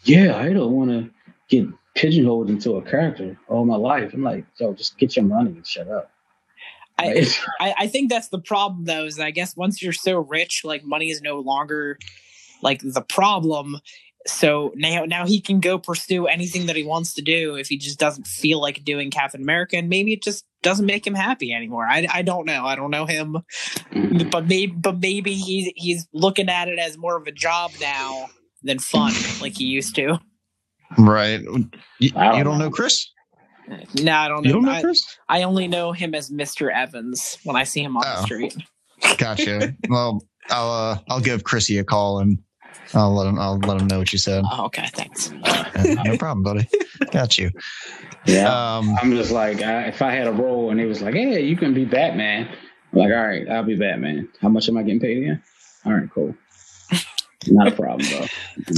[0.04, 1.10] "Yeah, I don't want to
[1.48, 5.50] get pigeonholed into a character all my life." I'm like, "Yo, just get your money
[5.50, 6.10] and shut up."
[6.98, 7.26] I,
[7.60, 9.04] I, I think that's the problem, though.
[9.04, 11.98] Is I guess once you're so rich, like money is no longer
[12.62, 13.80] like the problem.
[14.26, 17.78] So now, now he can go pursue anything that he wants to do if he
[17.78, 21.52] just doesn't feel like doing Captain America, and maybe it just doesn't make him happy
[21.52, 21.86] anymore.
[21.86, 22.64] I, I don't know.
[22.64, 23.36] I don't know him,
[23.92, 24.30] mm.
[24.30, 28.28] but maybe but maybe he's he's looking at it as more of a job now
[28.62, 30.18] than fun, like he used to.
[30.98, 31.40] Right.
[31.40, 31.70] You,
[32.10, 32.66] don't you don't know.
[32.66, 33.08] know Chris?
[34.02, 34.48] No, I don't know.
[34.48, 35.04] You don't know I, Chris?
[35.28, 36.72] I only know him as Mr.
[36.72, 38.24] Evans when I see him on the Oh.
[38.24, 38.56] street.
[39.18, 39.74] Gotcha.
[39.88, 42.38] well, I'll uh, I'll give Chrissy a call and
[42.94, 44.44] I'll let him I'll let him know what you said.
[44.50, 45.32] Oh, okay, thanks.
[45.42, 46.68] Uh, no problem, buddy.
[47.10, 47.50] Got you.
[48.26, 48.48] Yeah.
[48.76, 51.42] Um, I'm just like, I, if I had a role and it was like, hey,
[51.44, 52.48] you can be Batman,
[52.92, 54.28] I'm like, all right, I'll be Batman.
[54.40, 55.42] How much am I getting paid again?
[55.84, 56.34] All right, cool.
[57.48, 58.26] Not a problem, though.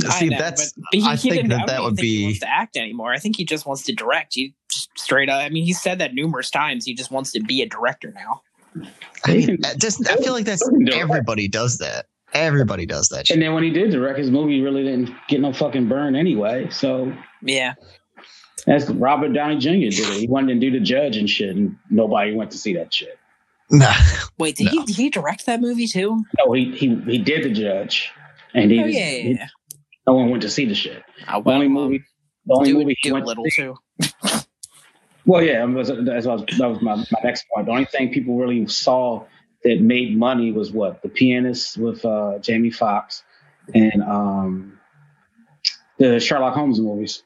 [0.09, 2.17] I See, know, that's- but, but he, I he think that that would think he
[2.19, 3.13] be- wants to act anymore.
[3.13, 4.35] I think he just wants to direct.
[4.35, 4.58] He just
[4.99, 5.41] straight up.
[5.43, 6.85] I mean, he said that numerous times.
[6.85, 8.43] He just wants to be a director now.
[9.25, 12.07] I mean, just I feel like that's everybody does that.
[12.35, 13.31] Everybody does that.
[13.31, 16.15] And then when he did direct his movie, he really didn't get no fucking burn
[16.15, 16.69] anyway.
[16.71, 17.75] So Yeah,
[18.67, 19.71] that's Robert Downey Jr.
[19.71, 20.21] did it.
[20.21, 23.19] He wanted to do the judge and shit, and nobody went to see that shit.
[23.71, 23.93] Nah.
[24.39, 24.71] wait, did No.
[24.73, 26.23] he did he direct that movie too?
[26.39, 28.11] No, he he he did the judge,
[28.55, 29.47] and he, oh was- yeah, yeah, he- yeah.
[30.07, 31.03] no one went to see the shit.
[31.27, 32.03] Uh, The only movie,
[32.47, 33.77] the only do movie he do went a little to see, too.
[35.29, 37.67] Well, yeah, that was, my, my next point.
[37.67, 39.27] The only thing people really saw
[39.63, 43.23] that made money was what the pianist with uh, Jamie Foxx
[43.75, 44.81] and um,
[45.99, 47.25] the Sherlock Holmes movies.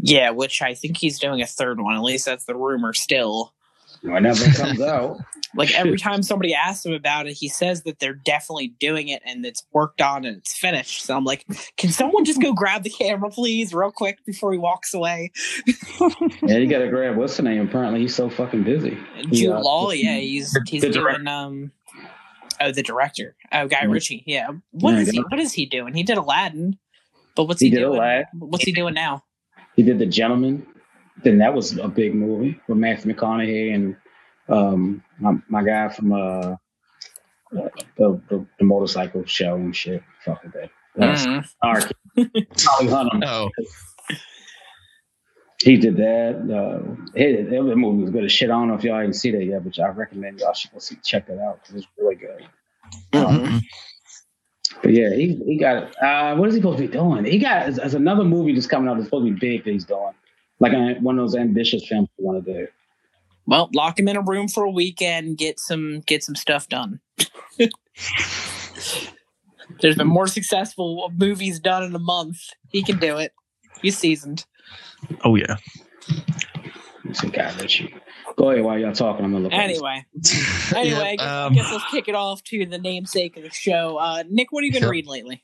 [0.00, 1.94] Yeah, which I think he's doing a third one.
[1.94, 3.54] At least that's the rumor still.
[4.02, 5.18] Whenever it comes out,
[5.54, 9.20] Like every time somebody asks him about it, he says that they're definitely doing it
[9.26, 11.02] and it's worked on and it's finished.
[11.04, 11.44] So I'm like,
[11.76, 15.32] can someone just go grab the camera, please, real quick before he walks away?
[16.42, 17.60] yeah, you got to grab what's the name.
[17.68, 18.96] Apparently, he's so fucking busy.
[19.24, 19.58] Jude Yeah.
[19.58, 21.28] Law, yeah, he's he's doing director.
[21.28, 21.72] um
[22.60, 23.34] oh the director.
[23.52, 23.92] Oh Guy Mhm.
[23.92, 24.48] Ritchie, yeah.
[24.70, 25.94] What Yeah, is he what is he doing?
[25.94, 26.78] He did Aladdin.
[27.34, 27.96] But what's He he, did doing?
[27.98, 28.26] Aladdin.
[28.38, 29.24] What's he doing now?
[29.76, 30.66] He did The Gentleman.
[31.24, 33.96] Then that was a big movie with Matthew McConaughey and
[34.48, 36.56] um, my, my guy from uh,
[37.52, 40.02] the, the, the motorcycle show and shit.
[40.24, 40.70] Fuck with that.
[40.96, 41.46] That's Mhm.
[42.56, 43.22] Charlie Hunnam.
[43.26, 43.50] Oh,
[45.62, 46.36] He did that.
[46.50, 48.48] Uh, hey, that movie was good as shit.
[48.50, 50.78] I don't know if y'all didn't see that yet, but I recommend y'all should go
[50.78, 52.46] see check that out because it's really good.
[53.12, 53.60] mm-mm.
[54.82, 57.24] But yeah, he he got uh, what is he supposed to be doing?
[57.26, 59.84] He got there's another movie that's coming out that's supposed to be big that he's
[59.84, 60.14] doing,
[60.60, 62.66] like uh, one of those ambitious films you want to do.
[63.46, 67.00] Well, lock him in a room for a weekend, get some get some stuff done.
[69.80, 72.38] There's been more successful movies done in a month.
[72.68, 73.32] He can do it.
[73.82, 74.44] He's seasoned.
[75.24, 75.56] oh yeah.
[77.04, 77.94] Let's see, God, Ritchie.
[78.36, 79.24] Go ahead while y'all talking.
[79.24, 79.52] I'm gonna look.
[79.52, 79.78] at this.
[79.78, 80.04] Anyway,
[80.76, 83.50] anyway, I, guess, um, I guess let's kick it off to the namesake of the
[83.50, 83.96] show.
[83.96, 84.90] Uh, Nick, what have you been Sure.
[84.90, 85.42] reading lately?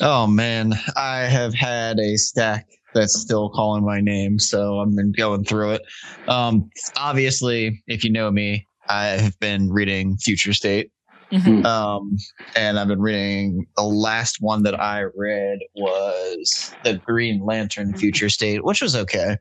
[0.00, 5.12] Oh man, I have had a stack that's still calling my name, so I've been
[5.12, 5.82] going through it.
[6.28, 10.90] Um, obviously, if you know me, I have been reading Future State.
[11.32, 11.64] Mhm.
[11.64, 12.16] Um,
[12.56, 18.28] and I've been reading the last one that I read was the Green Lantern Future
[18.28, 19.36] State, which was okay.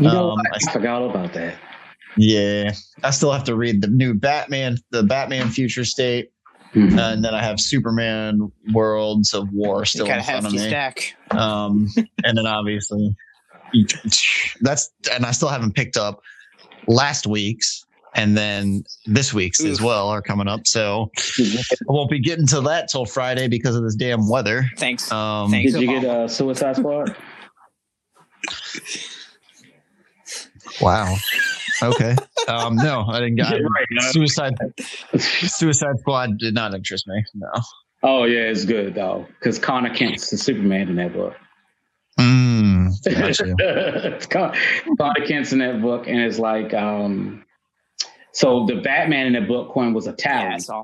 [0.00, 0.40] You know, Um.
[0.40, 1.54] I- I forgot about that.
[2.16, 2.72] Yeah,
[3.04, 6.30] I still have to read the new Batman, the Batman Future State,
[6.74, 6.98] Mhm.
[6.98, 10.58] and then I have Superman Worlds of War still in a front of me.
[10.58, 11.14] stack.
[11.30, 11.88] Um,
[12.24, 13.14] and then obviously
[14.60, 16.20] that's and I still haven't picked up
[16.86, 20.66] last week's and then this week's as well are coming up.
[20.66, 24.66] So I won't be getting to that till Friday because of this damn weather.
[24.76, 25.10] Thanks.
[25.10, 25.72] Um, Thanks.
[25.72, 27.16] Did you get uh, Suicide Squad?
[30.80, 31.16] wow.
[31.82, 32.16] Okay.
[32.48, 34.10] Um, no, I didn't get Yeah, right, no.
[34.10, 34.54] Suicide
[35.16, 37.24] Suicide Squad did not interest me.
[37.34, 37.48] No.
[38.02, 41.36] oh yeah, it's good though, because Conner Kent's the Superman in that book.
[42.18, 43.54] Mm, gotcha.
[44.16, 44.56] It's Con-
[44.98, 47.44] Conner Kent's in that book, and it's like, um,
[48.32, 50.82] so the Batman in that book, Coin was a Italian, I saw.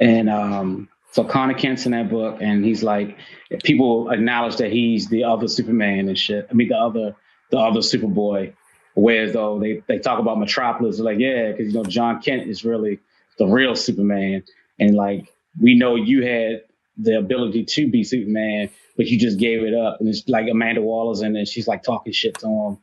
[0.00, 3.18] and um, so Conner Kent's in that book, and he's like,
[3.62, 6.46] people acknowledge that he's the other Superman and shit.
[6.50, 7.14] I mean, the other,
[7.52, 8.54] the other Superboy.
[8.94, 12.64] Whereas though they they talk about Metropolis, like, yeah, because you know Jon Kent is
[12.64, 12.98] really
[13.38, 14.42] the real Superman,
[14.80, 16.62] and like we know you had
[16.98, 19.98] the ability to be Superman, but you just gave it up.
[20.00, 21.46] And it's like Amanda Waller's in there.
[21.46, 22.78] She's like talking shit to him.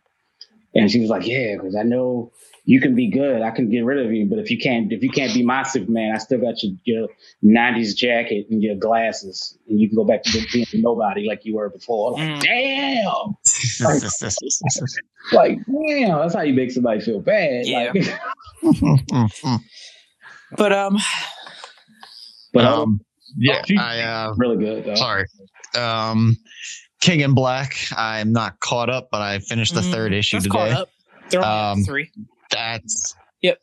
[0.75, 2.32] And she was like, yeah, because I know
[2.65, 3.41] you can be good.
[3.41, 4.27] I can get rid of you.
[4.27, 7.08] But if you can't, if you can't be my Superman, I still got your, your
[7.43, 9.58] 90s jacket and your glasses.
[9.67, 12.12] And you can go back to being nobody like you were before.
[12.12, 12.41] Like, Mm.
[12.43, 13.36] damn.
[15.32, 16.17] Like, damn.
[16.19, 17.65] That's how you make somebody feel bad.
[17.65, 17.91] Yeah.
[17.93, 18.19] Like,
[20.58, 20.97] But um,
[22.53, 23.01] but um, um,
[23.38, 24.95] yeah, Oh, I uh, really good, though.
[24.95, 25.25] sorry.
[25.75, 26.36] Um,
[27.01, 27.75] King in Black.
[27.95, 30.57] I'm not caught up, but I finished the mm, third issue that's today.
[30.57, 30.89] caught up.
[31.29, 32.12] They're only Um, three.
[32.51, 33.59] That's Yep.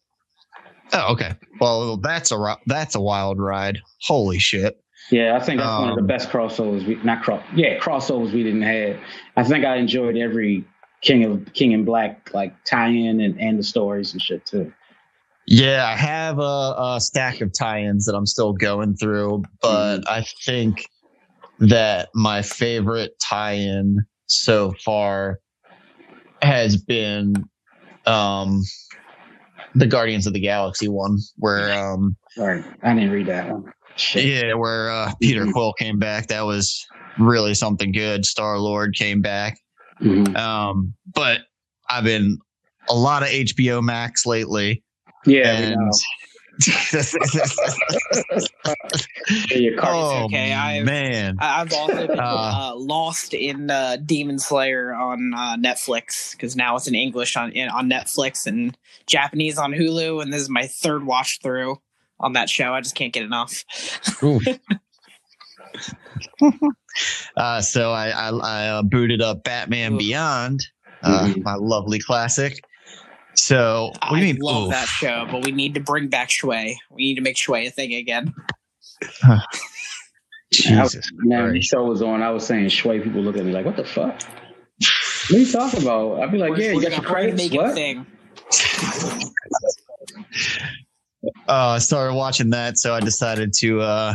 [0.92, 1.34] Oh, okay.
[1.60, 3.80] Well, that's a that's a wild ride.
[4.02, 4.80] Holy shit!
[5.10, 6.86] Yeah, I think that's one of the Um, best crossovers.
[6.86, 8.96] We not cross, yeah, crossovers we didn't have.
[9.36, 10.64] I think I enjoyed every
[11.02, 14.72] King of King in Black like tie-in and, and the stories and shit too.
[15.48, 20.24] Yeah, I have a, a stack of tie-ins that I'm still going through, but I
[20.44, 20.88] think
[21.58, 25.40] that my favorite tie-in so far
[26.42, 27.34] has been
[28.06, 28.62] um
[29.74, 33.72] the Guardians of the Galaxy one, where um Sorry, I didn't read that one.
[33.96, 34.24] Shit.
[34.26, 35.52] yeah, where uh, Peter Mhm.
[35.52, 36.26] Quill came back.
[36.26, 36.86] That was
[37.18, 38.26] really something good.
[38.26, 39.58] Star Lord came back.
[40.02, 40.36] Mhm.
[40.36, 41.40] Um, but
[41.88, 42.36] I've been
[42.90, 44.82] a lot of HBO Max lately,
[45.24, 45.74] Yeah,
[46.64, 48.46] we and know.
[49.50, 52.22] Yeah, your car- oh okay, I've- man, I've also been Uh.
[52.22, 57.52] uh, lost in uh, Demon Slayer on uh, Netflix because now it's in English on
[57.52, 61.80] in, on Netflix and Japanese on Hulu, and this is my third watch through
[62.20, 62.72] on that show.
[62.72, 63.64] I just can't get enough.
[67.36, 69.98] uh, so I I, I uh, booted up Batman Oof.
[69.98, 70.66] Beyond,
[71.02, 71.42] uh, Mhm.
[71.42, 72.64] my lovely classic.
[73.36, 74.38] So what do I you mean?
[74.42, 74.70] love oof?
[74.70, 76.74] that show, but we need to bring back schway.
[76.90, 78.34] We need to make schway a thing again.
[80.52, 83.02] Jesus Man, the show was on, I was saying schway.
[83.02, 84.22] People look at me like, "What the fuck?
[84.22, 87.10] What are you talking about?" I'd be like, We're- "Yeah, you we're got gonna- your
[87.10, 87.52] we're credits.
[87.52, 88.06] a What?" thing.
[91.48, 94.14] uh, I started watching that, so I decided to, uh,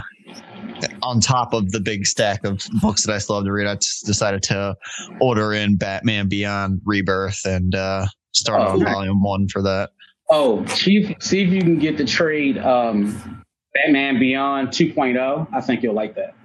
[1.03, 3.75] on top of the big stack of books that I still have to read, I
[3.75, 4.75] just decided to
[5.19, 8.94] order in Batman Beyond Rebirth and uh, start Oh, on nice.
[8.94, 9.91] volume one for that.
[10.30, 15.48] Oh, Chief, see if you can get the trade um, Batman Beyond 2.0.
[15.54, 16.36] I think you'll like that.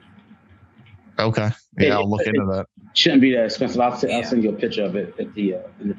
[1.18, 2.66] Okay, yeah, I'll look into that.
[2.94, 3.80] Shouldn't be that expensive.
[3.80, 5.54] I'll, send- I'll send you a picture of it at the.
[5.54, 5.94] Uh, in the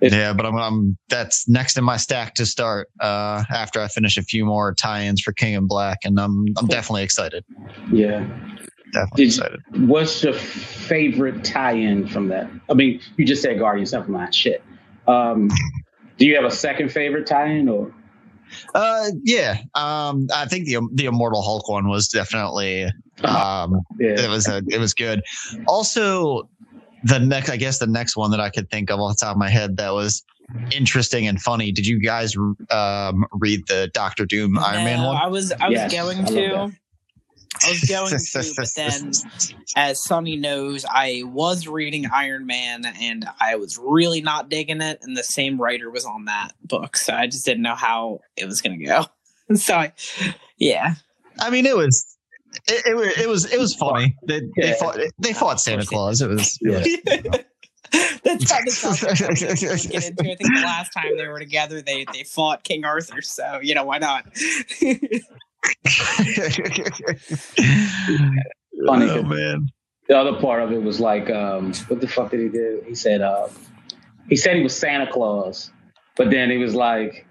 [0.00, 3.88] It's- Yeah, but I'm, I'm that's next in my stack to start uh, after I
[3.88, 7.44] finish a few more tie-ins for King in Black, and I'm I'm definitely excited.
[7.92, 8.26] yeah.
[8.92, 9.60] Definitely Did- excited.
[9.88, 12.48] What's your favorite tie-in from that?
[12.70, 13.92] I mean, you just said Guardians.
[13.92, 14.34] Never mind.
[14.34, 14.62] Shit.
[15.06, 15.50] Um,
[16.18, 17.92] do you have a second favorite tie-in or?
[18.74, 22.84] Uh, yeah, um, I think the the Immortal Hulk one was definitely
[23.24, 25.20] um, it was a, it was good.
[25.66, 26.48] Also,
[27.02, 29.34] the next I guess the next one that I could think of off the top
[29.34, 30.24] of my head that was
[30.70, 31.72] interesting and funny.
[31.72, 32.36] Did you guys
[32.70, 35.16] um, read the Doctor Doom Iron Man one?
[35.16, 36.72] I was I was Yes, going I to.
[37.64, 39.12] I was going to, but then,
[39.76, 45.00] as Sonny knows, I was reading Iron Man, and I was really not digging it.
[45.02, 48.46] And the same writer was on that book, so I just didn't know how it
[48.46, 49.04] was going to go.
[49.54, 49.92] so, I,
[50.58, 50.94] yeah,
[51.38, 52.12] I mean, it was.
[52.68, 54.16] It, it, it was it was funny.
[54.26, 56.22] They, they fought they fought Santa Claus.
[56.22, 56.82] It was, Yeah.
[58.24, 60.22] that's how all get into.
[60.22, 63.22] I think the last time they were together, they they fought King Arthur.
[63.22, 64.26] So you know why not?
[68.86, 69.06] Funny.
[69.10, 69.68] oh man.
[70.08, 72.82] The other part of it was like, um, what the fuck did he do?
[72.86, 73.48] He said, uh,
[74.28, 75.72] he said he was Santa Claus,
[76.16, 77.26] but then he was like,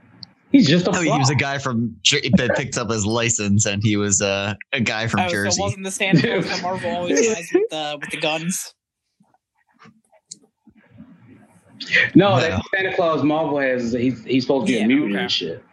[0.52, 3.82] he's just a Oh, he was a guy from that picked up his license, and
[3.82, 5.62] he was uh, a guy from oh, so Jersey.
[5.62, 8.74] it wasn't the Santa Claus that Marvel always has with the with the guns.
[12.13, 12.39] No, No.
[12.41, 15.21] that Santa Claus Marvel has he's he's supposed to be Yeah, a mutant okay.
[15.24, 15.63] and shit.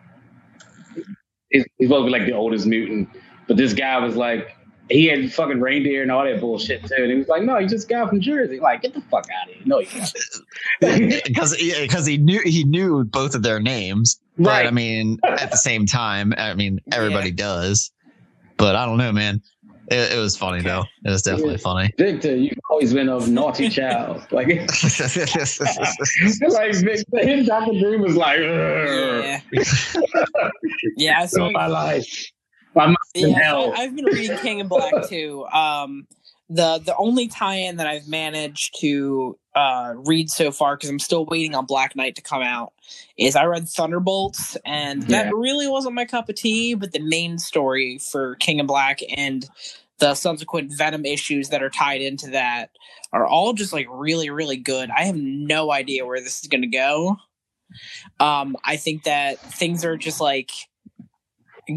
[1.52, 3.08] He's, supposed to be like the oldest mutant,
[3.46, 4.56] but this guy was like
[4.90, 7.70] he had fucking reindeer and all that bullshit too, and he was like, no, he's
[7.70, 8.60] just a guy from Jersey.
[8.60, 9.62] Like, get the fuck out of here.
[9.64, 10.14] No, he's
[10.82, 10.98] not.
[11.24, 14.20] because because he knew he knew both of their names.
[14.38, 14.66] But Right.
[14.66, 17.92] I mean, at the same time, I mean, everybody does.
[18.56, 19.42] But I don't know, man.
[19.90, 20.68] It, it was funny Okay.
[20.68, 20.84] though.
[21.04, 21.58] It was definitely Yeah.
[21.58, 21.92] funny.
[21.98, 24.24] Victor, you've always been a naughty child.
[24.30, 24.66] Like, like
[26.74, 27.78] Victor, his Dr.
[27.80, 29.40] Dream was like, "Ugh, Yeah,
[30.96, 31.26] yeah.
[31.26, 32.06] So my life.
[32.74, 33.72] My mind in Yeah, hell.
[33.76, 35.44] I, I've been reading King in Black too.
[35.46, 36.06] Um,
[36.48, 41.26] the the only tie-in that I've managed to uh, read so far, because I'm still
[41.26, 42.72] waiting on Black Knight to come out,
[43.16, 46.74] is I read Thunderbolts, and that really wasn't my cup of tea.
[46.74, 49.48] But the main story for King in Black and
[49.98, 52.70] the subsequent Venom issues that are tied into that
[53.12, 54.90] are all just like really, really good.
[54.90, 57.18] I have no idea where this is going to go.
[58.18, 60.50] Um, I think that things are just like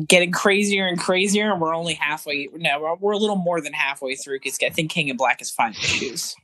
[0.07, 2.49] getting crazier and crazier, and we're only halfway.
[2.53, 5.41] No, we're, we're a little more than halfway through because I think King in Black
[5.41, 6.35] is five issues.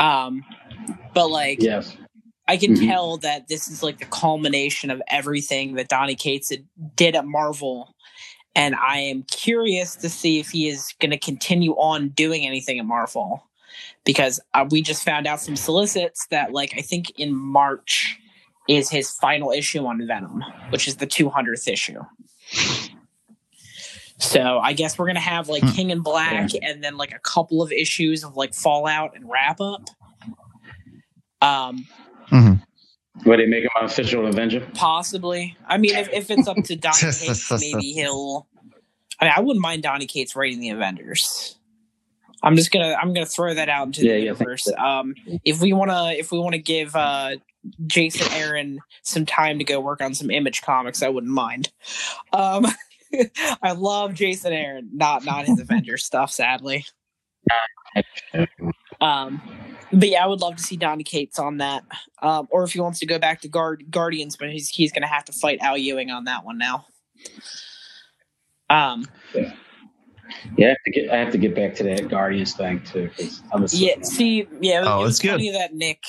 [0.00, 0.44] Um,
[1.14, 1.96] but like, yes.
[2.48, 2.88] I can Mhm.
[2.88, 6.50] tell that this is like the culmination of everything that Donny Cates
[6.96, 7.94] did at Marvel.
[8.56, 12.80] And I am curious to see if he is going to continue on doing anything
[12.80, 13.44] at Marvel.
[14.04, 18.18] Because uh, we just found out from solicits that, like, I think in March
[18.68, 22.00] is his final issue on Venom, which is the 200th issue.
[24.20, 25.70] So I guess we're going to have like Hmm.
[25.70, 29.60] King in Black and then like a couple of issues of like Fallout and wrap
[29.60, 29.88] up.
[31.42, 31.86] Um,
[33.24, 34.66] Where they make him an official Avenger.
[34.74, 35.56] Possibly.
[35.66, 38.46] I mean, if, if it's up to Donny Cates, maybe he'll.
[39.20, 41.56] I mean, I wouldn't mind Donny Cates writing the Avengers.
[42.42, 44.66] I'm just gonna I'm gonna throw that out into the Yeah, yeah, universe.
[44.78, 45.14] Um,
[45.44, 47.36] if we wanna if we wanna give uh,
[47.86, 51.70] Jason Aaron some time to go work on some Image comics, I wouldn't mind.
[52.32, 52.64] Um,
[53.62, 56.84] I love Jason Aaron, not not his Avengers stuff, sadly.
[59.00, 59.40] Um,
[59.92, 61.84] but yeah, I would love to see Donny Cates on that.
[62.22, 65.06] Um, or if he wants to go back to Guard Guardians, but he's he's gonna
[65.06, 66.86] have to fight Al Ewing on that one now.
[68.68, 69.06] Um,
[70.56, 73.08] Yeah, I have to get I have to get back to that Guardians thing too
[73.16, 75.30] because I was yeah, see, yeah, Oh, it was it's good.
[75.32, 76.02] funny that Nick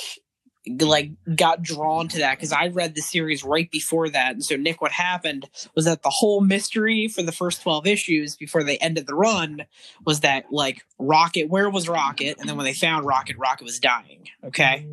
[0.67, 4.55] like got drawn to that because I read the series right before that, and so
[4.55, 8.77] Nick, what happened was that the whole mystery for the first twelve issues before they
[8.77, 9.65] ended the run
[10.05, 13.79] was that like Rocket, where was Rocket, and then when they found Rocket, Rocket was
[13.79, 14.27] dying.
[14.43, 14.85] Okay.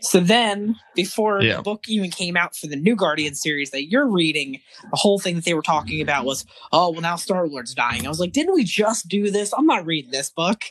[0.00, 1.56] So then, before Yeah.
[1.56, 5.18] the book even came out for the new Guardian series that you're reading, the whole
[5.18, 8.04] thing that they were talking about was, oh, well, now Star Lord's dying.
[8.04, 9.52] I was like, didn't we just do this?
[9.56, 10.64] I'm not reading this book.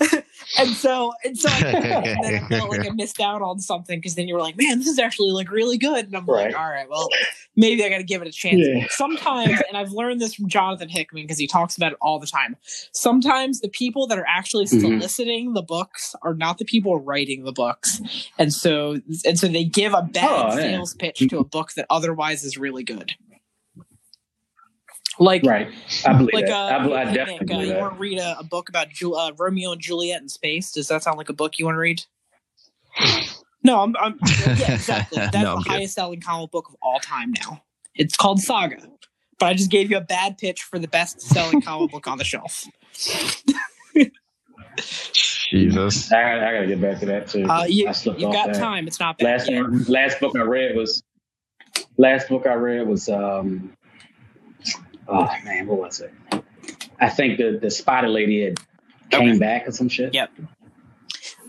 [0.58, 1.84] and so, and so, and
[2.24, 4.78] then I felt like I missed out on something because then you were like, man,
[4.78, 6.06] this is actually like really good.
[6.06, 6.46] And I'm Right.
[6.46, 7.08] like, all right, well,
[7.56, 8.66] maybe I got to give it a chance.
[8.66, 8.86] Yeah.
[8.90, 12.26] Sometimes, and I've learned this from Jonathan Hickman because he talks about it all the
[12.26, 12.56] time.
[12.92, 14.80] Sometimes the people that are actually Mhm.
[14.80, 18.00] soliciting the books are not the people writing the books,
[18.38, 20.62] and so and so they give a bad Oh, yeah.
[20.62, 23.12] sales pitch to a book that otherwise is really good.
[25.18, 25.68] Like, right.
[26.06, 26.52] I believe like that.
[26.72, 28.68] uh, I, bel- I hey, definitely uh, believe you want to read a, a book
[28.68, 30.70] about Ju- uh, Romeo and Juliet in space?
[30.72, 32.02] Does that sound like a book you want to read?
[33.64, 34.18] No, I'm, I'm
[34.56, 35.18] yeah, exactly.
[35.20, 35.70] That's No, I'm the good.
[35.72, 37.62] highest selling comic book of all time now.
[37.94, 38.76] It's called Saga.
[39.38, 42.16] But I just gave you a bad pitch for the best selling comic book on
[42.18, 42.64] the shelf.
[45.52, 46.10] Jesus.
[46.12, 47.44] I, gotta- I gotta get back to that too.
[47.48, 48.58] Uh, you, I slipped you got that.
[48.58, 48.86] time.
[48.86, 49.24] It's not bad.
[49.24, 49.62] Last yet.
[49.62, 51.02] one, last book I read was
[51.98, 53.72] last book I read was um
[55.08, 56.12] oh man, what was it?
[57.00, 58.58] I think the the spotted lady had
[59.10, 59.38] came Okay.
[59.38, 60.14] back or some shit.
[60.14, 60.30] Yep.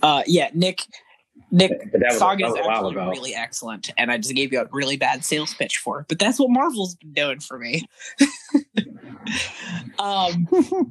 [0.02, 0.82] Uh, yeah, Nick.
[1.54, 4.34] Nick But that was, Saga is was a while actually really excellent, and I just
[4.34, 6.08] gave you a really bad sales pitch for it.
[6.10, 7.88] But that's what Marvel's been doing for me.
[10.00, 10.48] um,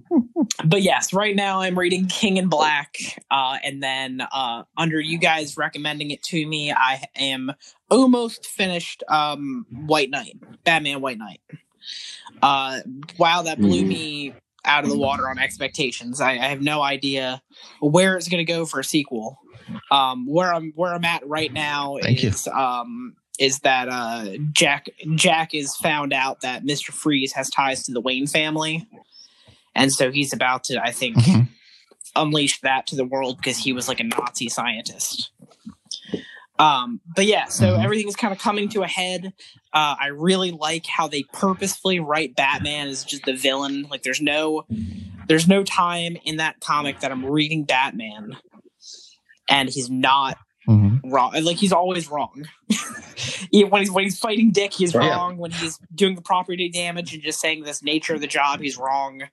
[0.64, 2.96] but yes, right now I'm reading King in Black,
[3.28, 7.52] uh, and then uh, under you guys recommending it to me, I am
[7.90, 11.40] almost finished um, White Knight, Batman White Knight.
[12.40, 12.82] Uh,
[13.18, 13.88] wow, that blew Mhm.
[13.88, 14.34] me
[14.64, 16.20] out of the water on expectations.
[16.20, 17.42] I, I have no idea
[17.80, 19.38] where it's going to go for a sequel.
[19.90, 22.28] Um, where I'm where I'm at right now Thank you.
[22.30, 27.82] is um is that uh Jack Jack is found out that Mister Freeze has ties
[27.84, 28.86] to the Wayne family,
[29.74, 31.48] and so he's about to I think Mhm.
[32.16, 35.30] unleash that to the world because he was like a Nazi scientist.
[36.62, 37.84] Um, but yeah, so Mhm.
[37.84, 39.32] everything is kind of coming to a head.
[39.72, 43.86] Uh, I really like how they purposefully write Batman as just the villain.
[43.90, 44.64] Like, there's no,
[45.28, 48.36] there's no time in that comic that I'm reading Batman,
[49.48, 50.38] and he's not
[50.68, 51.00] Mhm.
[51.04, 51.32] wrong.
[51.42, 52.46] Like he's always wrong.
[53.52, 55.10] When he's when he's fighting Dick, he's Right.
[55.10, 55.36] wrong.
[55.36, 58.76] When he's doing the property damage and just saying this nature of the job, he's
[58.78, 59.24] wrong.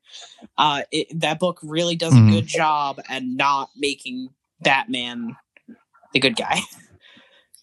[0.57, 2.27] Uh, it, that book really does Mhm.
[2.27, 4.29] a good job at not making
[4.61, 5.37] Batman
[6.13, 6.59] the good guy.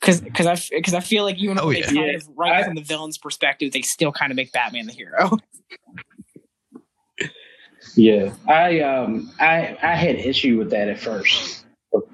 [0.00, 1.86] Because because I because I feel like even though Oh, they yeah.
[1.92, 4.92] kind of write I- from the villain's perspective, they still kind of make Batman the
[4.92, 5.30] hero.
[7.96, 11.64] Yeah, I um I I had issue with that at first,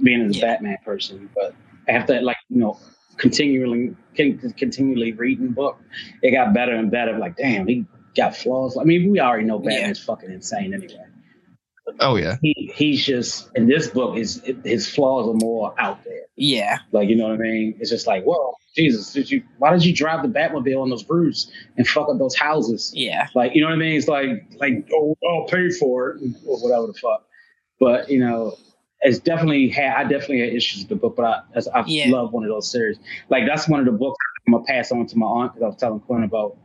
[0.02, 0.40] being a Yeah.
[0.40, 1.54] Batman person, but
[1.88, 2.78] after like you know
[3.16, 5.80] continually con- continually reading the book,
[6.22, 7.18] it got better and better.
[7.18, 7.84] Like damn, he
[8.16, 8.76] got flaws.
[8.78, 9.70] I mean, we already know Yeah.
[9.70, 11.04] Batman's fucking insane anyway.
[12.00, 12.36] Oh yeah.
[12.42, 16.22] He he's just in this book his his flaws are more out there.
[16.36, 17.76] yeah, Like you know what I mean?
[17.80, 19.42] It's just like, well, Jesus, did you?
[19.58, 22.92] Why did you drive the Batmobile on those roofs and fuck up those houses?
[22.94, 23.96] yeah, Like, you know what I mean?
[23.96, 24.28] It's like,
[24.60, 27.26] like, oh, I'll pay for it or whatever the fuck.
[27.80, 28.56] But you know,
[29.00, 29.94] it's definitely had.
[29.96, 32.10] I definitely had issues with the book, but I, that's- I Yeah.
[32.10, 32.98] love one of those series.
[33.28, 34.16] Like that's one of the books
[34.46, 36.56] I'm gonna pass on to my aunt because I was telling Quinn about.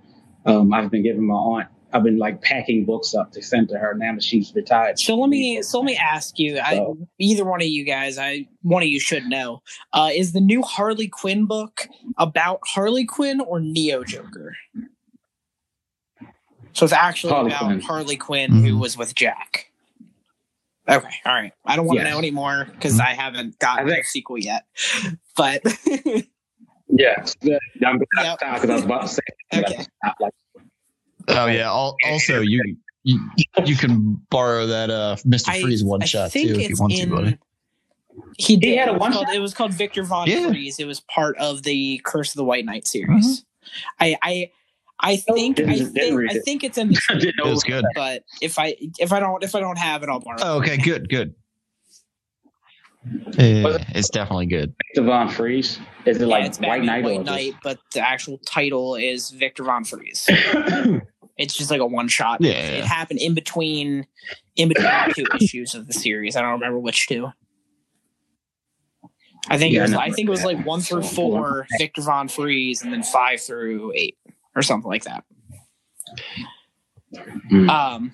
[0.46, 1.68] Um, I've been giving my aunt.
[1.94, 5.00] I've been like packing books up to send to her now that she's retired.
[5.00, 6.60] So let me so let me ask you.
[6.60, 6.86] I,
[7.18, 9.62] either one of you guys, I one of you should know.
[9.94, 14.56] Uh, is the new Harley Quinn book about Harley Quinn or Neo Joker?
[16.74, 17.82] So it's actually Harley about Quinn.
[17.82, 18.80] Harley Quinn who Mhm.
[18.82, 19.72] was with Jack.
[20.90, 21.52] Okay, all right.
[21.66, 22.14] I don't want to Yes.
[22.14, 24.66] know anymore because I haven't gotten I the sequel yet.
[25.36, 25.62] But
[26.90, 27.58] Yeah, yeah.
[27.86, 28.40] I'm Yep.
[28.40, 29.22] because I was about to say.
[29.54, 29.86] Okay.
[30.20, 30.34] Like,
[31.28, 31.68] Oh yeah.
[31.68, 32.62] Al- Also, you
[33.04, 33.20] you,
[33.66, 36.94] you can borrow that uh Mister I, Freeze one I shot too if you want
[36.94, 37.38] in, to, buddy.
[38.38, 38.78] He did.
[38.80, 39.36] had a it, was one called, shot?
[39.36, 40.48] it was called Victor Von Yeah.
[40.48, 40.80] Freeze.
[40.80, 43.46] It was part of the Curse of the White Knight series.
[44.00, 44.52] I, I
[45.00, 47.86] I think didn't- I think I think it's in the I It was good.
[47.94, 50.38] but if I if I don't if I don't have it, I'll borrow.
[50.42, 51.36] Oh, okay, good, good.
[53.06, 54.74] Uh, it's definitely good.
[54.96, 55.80] Devon Freeze.
[56.06, 59.64] Is it Yeah, like it's White Knight White Knight, but the actual title is Victor
[59.64, 60.28] Von Freeze.
[61.38, 62.42] just- It's just like a one shot.
[62.42, 62.52] Yeah.
[62.52, 64.06] It happened in between
[64.56, 66.36] in between two issues of the series.
[66.36, 67.30] I don't remember which two.
[69.50, 71.16] I think Yeah, I it was know I think it was like one through So,
[71.16, 74.18] four, Victor Von Freeze, and then five through eight
[74.56, 75.24] or something like that.
[77.52, 77.70] Mm.
[77.70, 78.12] Um,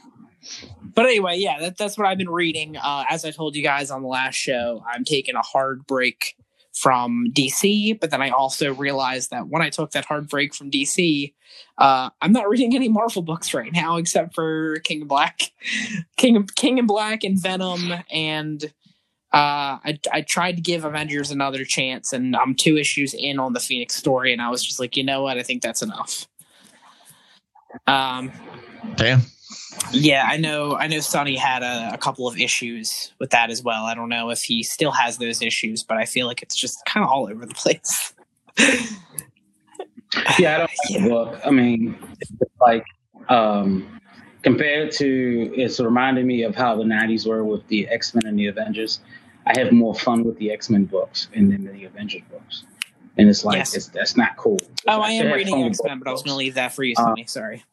[0.94, 2.78] but anyway, yeah, that, that's what I've been reading.
[2.78, 6.36] Uh, as I told you guys on the last show, I'm taking a hard break
[6.74, 10.72] from DC, but then I also realized that when I took that hard break from
[10.72, 11.34] DC,
[11.78, 15.52] uh, I'm not reading any Marvel books right now except for King of Black,
[16.18, 18.64] King King in Black, and Venom, and
[19.32, 23.54] uh, I I tried to give Avengers another chance, and I'm two issues in on
[23.54, 26.28] the Phoenix story, and I was just like, you know what, I think that's enough.
[27.88, 28.32] Um,
[28.96, 29.22] Damn.
[29.92, 30.76] Yeah, I know.
[30.76, 31.00] I know.
[31.00, 33.86] Sonny had a, a couple of issues with that as well.
[33.86, 36.84] I don't know if he still has those issues, but I feel like it's just
[36.86, 38.14] kind of all over the place.
[40.40, 41.08] yeah, I don't Yeah.
[41.08, 41.40] book.
[41.46, 41.98] I mean,
[42.62, 42.86] like
[43.30, 44.00] um,
[44.44, 48.38] compared to it's reminding me of how the '90s were with the X Men and
[48.38, 49.00] the Avengers.
[49.46, 52.64] I have more fun with the X Men books and then the Avengers books,
[53.18, 53.76] and it's like Yes.
[53.76, 54.58] it's, that's not cool.
[54.88, 56.96] Oh, I am reading X Men, but I was going to leave that for you,
[56.96, 57.26] Sonny.
[57.26, 57.64] Sorry.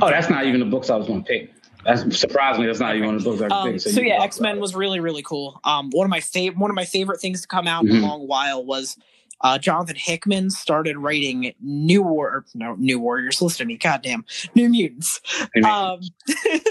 [0.00, 1.52] Oh, that's not even the books I was going to pick.
[1.84, 3.80] That's surprisingly, that's not even one of the books I was Um, pick.
[3.80, 5.60] so you yeah, X Men was really really cool.
[5.64, 8.02] Um, one of my favorite one of my favorite things to come out in Mhm.
[8.02, 8.96] a long while was
[9.42, 13.42] uh, Jonathan Hickman started writing New War no New Warriors.
[13.42, 14.24] Listen to me, goddamn,
[14.54, 15.20] New Mutants.
[15.62, 16.00] Um,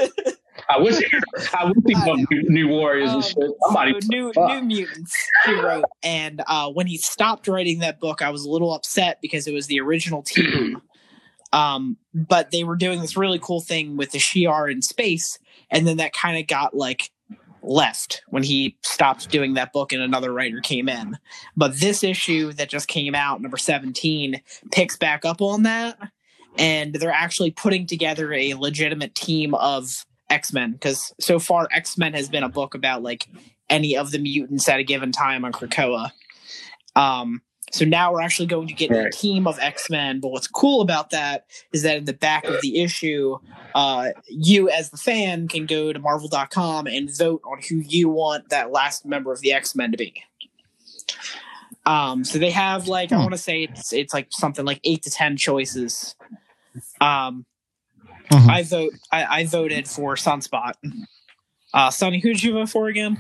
[0.70, 0.96] I wish
[1.54, 3.36] I wish he wrote New, New Warriors Um, and shit.
[3.66, 4.50] Somebody so new fuck.
[4.50, 8.50] new mutants he wrote and uh, when he stopped writing that book i was a
[8.50, 10.80] little upset because it was the original team
[11.54, 15.38] um, but they were doing this really cool thing with the shi'ar in space
[15.70, 17.12] and then that kind of got like
[17.62, 21.18] left when he stopped doing that book and another writer came in
[21.56, 24.42] but this issue that just came out number 17
[24.72, 25.98] picks back up on that
[26.58, 32.30] and they're actually putting together a legitimate team of X-Men because so far X-Men has
[32.30, 33.28] been a book about like
[33.70, 36.12] any of the mutants at a given time on Krakoa.
[36.96, 37.42] Um,
[37.74, 40.20] so now we're actually going to get a team of X-Men.
[40.20, 43.38] But what's cool about that is that in the back of the issue,
[43.76, 48.50] uh, you as the fan can go to Marvel.com and vote on who you want
[48.50, 50.14] that last member of the X-Men to be.
[51.86, 53.24] Um, so they have like I Hmm.
[53.24, 56.16] want to say it's it's like something like eight to ten choices.
[57.02, 57.46] Um,
[58.32, 58.50] Mhm.
[58.50, 58.94] I vote.
[59.12, 60.74] I, I voted for Sunspot.
[61.74, 63.18] Uh, Sonny, who did you vote for again?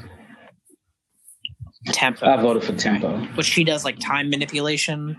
[1.87, 3.17] Tempo, I voted for Tempo.
[3.35, 5.17] which she does like time manipulation.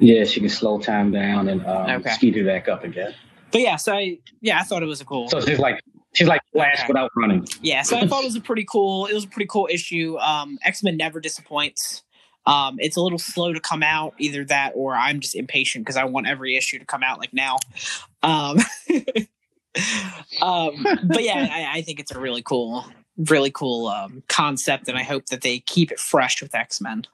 [0.00, 2.10] Yeah, she can slow time down and um, Okay.
[2.10, 3.14] speed it back up again.
[3.52, 5.28] But yeah, so I yeah I thought it was a cool.
[5.28, 5.80] So she's like
[6.14, 6.88] she's like Flash Okay.
[6.88, 7.46] without running.
[7.60, 9.06] Yeah, so I thought it was a pretty cool.
[9.06, 10.18] It was a pretty cool issue.
[10.18, 12.02] Um, X Men never disappoints.
[12.44, 15.96] Um, it's a little slow to come out, either that or I'm just impatient because
[15.96, 17.58] I want every issue to come out like now.
[18.24, 18.58] Um,
[20.42, 22.84] um, but yeah, I, I think it's a really cool,
[23.16, 27.04] really cool um, concept, and I hope that they keep it fresh with X Men.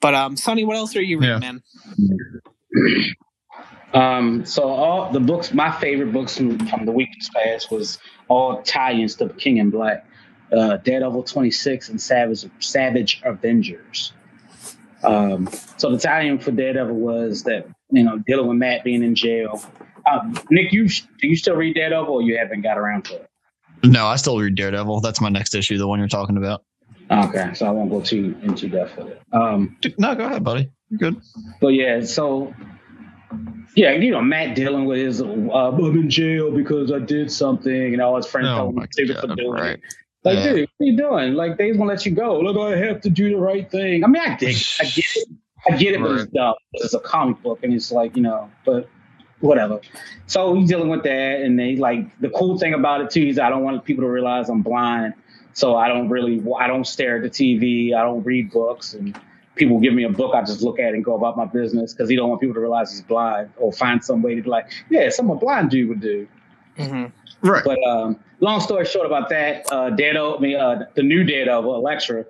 [0.00, 1.52] But um, Sonny, what else are you reading, Yeah.
[1.52, 1.62] man?
[3.94, 7.98] Um, so all the books, my favorite books from, from the week past was
[8.28, 10.06] all tie-ins to King in Black,
[10.50, 14.14] uh, Daredevil 26 and Savage Savage Avengers.
[15.02, 15.46] Um,
[15.76, 19.62] so the tie-in for Daredevil was that you know dealing with Matt being in jail.
[20.10, 23.28] Um, Nick, you do you still read Daredevil, or you haven't got around to it?
[23.84, 25.00] No, I still read Daredevil.
[25.00, 26.64] That's my next issue, the one you're talking about.
[27.10, 29.22] Okay, so I won't go too into depth with it.
[29.32, 30.70] Um, No, go ahead, buddy.
[30.88, 31.20] You're good.
[31.60, 32.54] But yeah, so
[33.74, 37.92] yeah, you know, Matt dealing with his uh, I'm in jail because I did something,
[37.92, 39.80] and all his friends Oh told him my to stupid for doing right.
[40.24, 40.52] Like, Yeah.
[40.52, 41.34] dude, what are you doing?
[41.34, 42.38] Like, they won't let you go.
[42.40, 44.04] Look, I have to do the right thing.
[44.04, 45.28] I mean, I dig, I get it,
[45.68, 46.54] I get it, but it's dumb.
[46.74, 48.88] It's a comic book, and it's like you know, but
[49.42, 49.80] whatever.
[50.26, 53.38] So he's dealing with that, and they like the cool thing about it too is
[53.38, 55.14] I don't want people to realize I'm blind,
[55.52, 59.18] so I don't really, I don't stare at the TV, I don't read books, and
[59.54, 61.92] people give me a book, I just look at it and go about my business
[61.92, 64.48] because he don't want people to realize he's blind or find some way to be
[64.48, 66.26] like, yeah, something a blind dude would do.
[66.78, 67.46] Mm-hmm.
[67.46, 67.62] Right.
[67.64, 71.74] But um, long story short about that, uh, Daredevil, I mean, uh, the new Daredevil,
[71.74, 72.24] Elektra,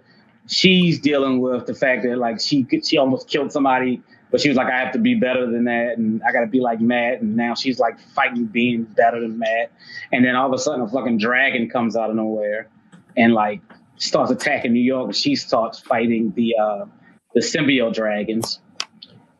[0.49, 4.03] she's dealing with the fact that like she could- she almost killed somebody,
[4.33, 6.49] but she was like, I have to be better than that, and I got to
[6.49, 9.71] be like Matt, and now she's like fighting being better than Matt,
[10.11, 12.69] and then all of a sudden a fucking dragon comes out of nowhere,
[13.17, 13.61] and like
[13.99, 16.87] starts attacking New York, she starts fighting the uh,
[17.35, 18.59] the symbiote dragons.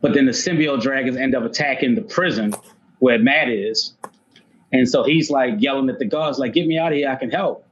[0.01, 2.55] But then the symbiote dragons end up attacking the prison
[2.99, 3.95] where Matt is.
[4.73, 7.17] And so he's like yelling at the guards, like, get me out of here, I
[7.17, 7.67] can help.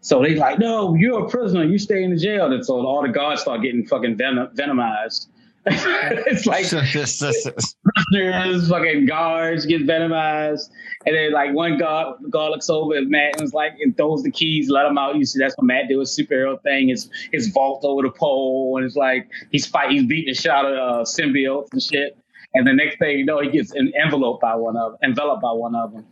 [0.00, 2.52] So they're like, no, you're a prisoner, you stay in the jail.
[2.52, 5.26] And so all the guards start getting fucking venom- venomized.
[5.68, 10.70] it's like prisoners, fucking guards get venomized.
[11.04, 14.22] And then like one guard, guard looks over at Matt and was like, and throws
[14.22, 15.16] the keys, let him out.
[15.16, 16.88] You see, that's what Matt did with superhero thing.
[16.88, 20.52] His his vault over the pole, and it's like he's fighting, he's beating the shit
[20.52, 22.16] out of uh, symbiotes and shit.
[22.54, 25.50] And the next thing you know, he gets an envelope by one of enveloped by
[25.50, 26.06] one of them,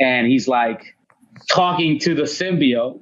[0.00, 0.96] and he's like
[1.48, 3.00] talking to the symbiote,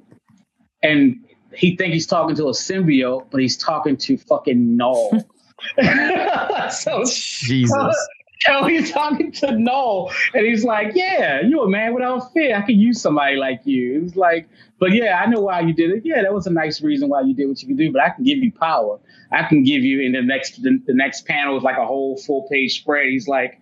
[0.83, 1.25] and
[1.55, 5.25] he think he's talking to a symbiote, but he's talking to fucking Knull.
[6.71, 8.07] so Jesus.
[8.67, 12.55] He's talking to Knull, and he's like, "Yeah, you a man without fear.
[12.55, 14.47] I could use somebody like you." It's like,
[14.77, 16.03] but yeah, I know why you did it.
[16.05, 17.91] Yeah, that was a nice reason why you did what you could do.
[17.91, 18.99] But I can give you power.
[19.31, 22.17] I can give you in the next the, the next panel is like a whole
[22.17, 23.07] full page spread.
[23.07, 23.59] He's like,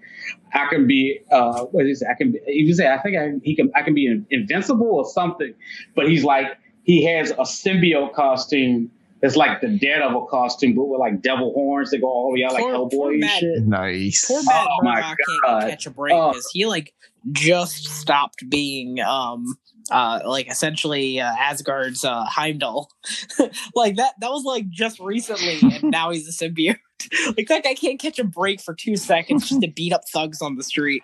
[0.54, 2.08] I can be uh, what is it?
[2.10, 2.34] I can.
[2.34, 3.72] Be, he say, I think I, he can.
[3.76, 5.54] I can be invincible or something.
[5.96, 8.92] But he's like, he has a symbiote costume
[9.24, 12.46] it's like the Daredevil costume, but with like devil horns that go all the way
[12.46, 13.64] out like Hellboy and shit.
[13.66, 14.26] Nice.
[14.28, 16.50] Poor Matt oh Murdock can't catch a break because oh.
[16.52, 16.94] he like
[17.32, 19.56] just stopped being um
[19.92, 22.92] uh like essentially uh, Asgard's uh, Heimdall.
[23.76, 26.80] like that that was like just recently and now he's a symbiote.
[27.38, 30.42] like that guy can't catch a break for two seconds just to beat up thugs
[30.42, 31.04] on the street.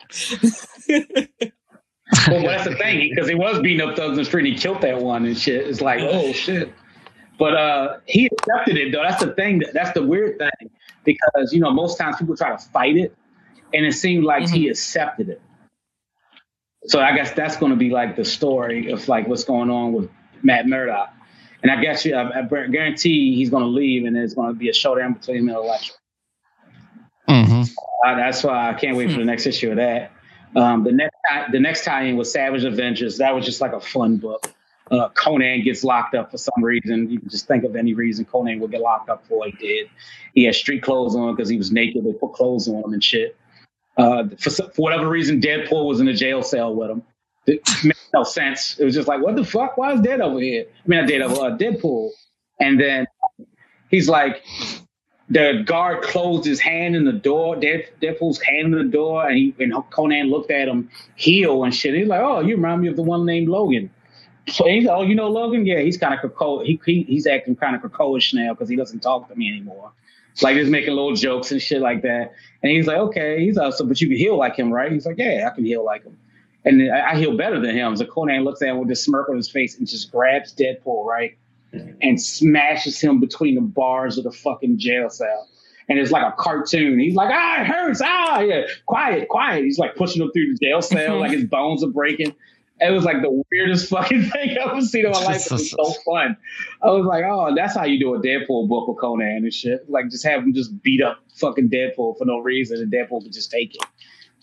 [2.28, 4.46] well, that's the thing, because he was beating up thugs on the street.
[4.46, 5.68] And he killed that one and shit.
[5.68, 6.74] It's like, oh shit.
[7.40, 9.02] But uh, he accepted it though.
[9.02, 9.64] That's the thing.
[9.74, 10.70] That's the weird thing
[11.06, 13.16] because you know most times people try to fight it,
[13.74, 14.56] and it seemed like mm-hmm.
[14.56, 15.42] he accepted it.
[16.84, 19.94] So I guess that's going to be like the story of like what's going on
[19.94, 20.10] with
[20.44, 21.14] Matt Murdock.
[21.64, 24.60] And I guess yeah, I, I guarantee he's going to leave, and there's going to
[24.60, 25.96] be a showdown between him and Elektra.
[27.30, 27.62] Mm-hmm.
[28.06, 29.28] Uh, that's why I can't wait for the hmm.
[29.28, 30.12] next issue of that.
[30.56, 31.16] Um, the next
[31.52, 33.20] the next tie-in was Savage Avengers.
[33.20, 34.54] That was just like a fun book
[34.92, 37.10] uh, Conan gets locked up for some reason.
[37.10, 39.46] You can just think of any reason Conan would get locked up for.
[39.46, 39.90] He did.
[40.34, 42.04] He had street clothes on because he was naked.
[42.04, 43.38] They put clothes on him and shit.
[43.98, 47.04] Uh, for, for whatever reason, Deadpool was in a jail cell with him.
[47.46, 48.80] It made no sense.
[48.80, 49.78] It was just like, what the fuck?
[49.78, 50.66] Why is Dead over here?
[50.86, 52.12] I mean, not uh, Deadpool.
[52.60, 53.08] And then
[53.90, 54.44] he's like,
[55.30, 59.56] the guard closed his hand in the door, Deadpool's hand in the door, and, he,
[59.60, 61.94] and Conan looked at him heel and shit.
[61.94, 63.92] He's like, oh, you remind me of the one named Logan.
[64.50, 65.66] So he's oh, you know Logan?
[65.66, 66.66] Yeah, he's kind of Krakoa.
[66.66, 69.92] He, he he's acting kind of Krakowish now because he doesn't talk to me anymore.
[70.42, 72.34] Like he's making little jokes and shit like that.
[72.64, 74.92] And he's like, okay, he's also, but you can heal like him, right?
[74.92, 76.18] He's like, yeah, I can heal like him.
[76.66, 77.96] And I, I heal better than him.
[77.96, 81.06] So Conan looks at him with a smirk on his face and just grabs Deadpool,
[81.06, 81.38] right?
[82.02, 85.48] And smashes him between the bars of the fucking jail cell.
[85.88, 87.00] And it's like a cartoon.
[87.00, 88.02] He's like, ah, it hurts.
[88.04, 89.64] Ah, yeah, quiet, quiet.
[89.64, 92.36] He's like pushing him through the jail cell, like his bones are breaking.
[92.82, 95.46] It was like the weirdest fucking thing I've ever seen in my life.
[95.46, 96.38] It was so fun.
[96.82, 99.90] I was like, oh, that's how you do a Deadpool book with Conan and shit.
[99.90, 103.34] Like, just have him just beat up fucking Deadpool for no reason, and Deadpool could
[103.34, 103.82] just take it.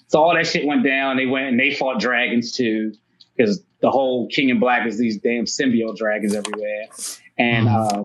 [0.08, 1.16] So all that shit went down.
[1.16, 2.92] They went and they fought dragons too,
[3.36, 6.86] because the whole King in Black is these damn symbiote dragons everywhere.
[7.38, 8.00] And mm-hmm.
[8.00, 8.02] uh,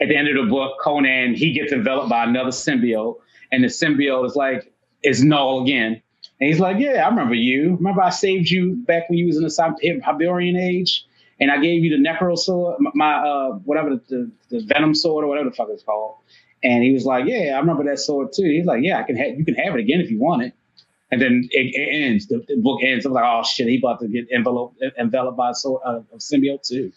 [0.00, 3.16] at the end of the book, Conan he gets enveloped by another symbiote,
[3.50, 4.72] and the symbiote is like,
[5.02, 6.02] is Knull again
[6.40, 7.76] and he's like, Yeah, I remember you.
[7.76, 11.06] Remember I saved you back when you was in the Hyborian age?
[11.38, 15.28] And I gave you the Necrosword, my uh, whatever the, the, the, Venom sword or
[15.28, 16.16] whatever the fuck it's called.
[16.62, 19.16] And he was like, "Yeah, I remember that sword too." He's like, "Yeah, I can
[19.16, 20.52] have you can have it again if you want it."
[21.10, 22.26] And then it, it ends.
[22.26, 23.06] The, the, book ends.
[23.06, 26.18] I'm like, "Oh shit, he about to get enveloped enveloped by a sword uh, of
[26.18, 26.92] symbiote too."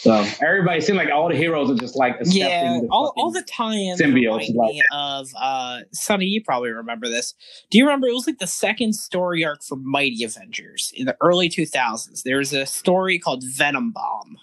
[0.00, 4.00] So everybody seems like all the heroes are just like yeah, all, all the tie-ins
[4.00, 7.34] symbiotes like of uh Sonny, you probably remember this.
[7.70, 11.14] Do you remember it was like the second story arc for Mighty Avengers in the
[11.20, 12.22] early 2000s?
[12.22, 14.38] There was a story called Venom Bomb.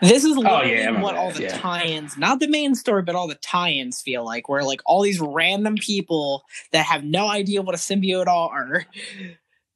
[0.00, 1.58] This is oh, yeah, what all the yeah.
[1.58, 5.20] tie-ins, not the main story, but all the tie-ins feel like, where like all these
[5.20, 8.86] random people that have no idea what a symbiote are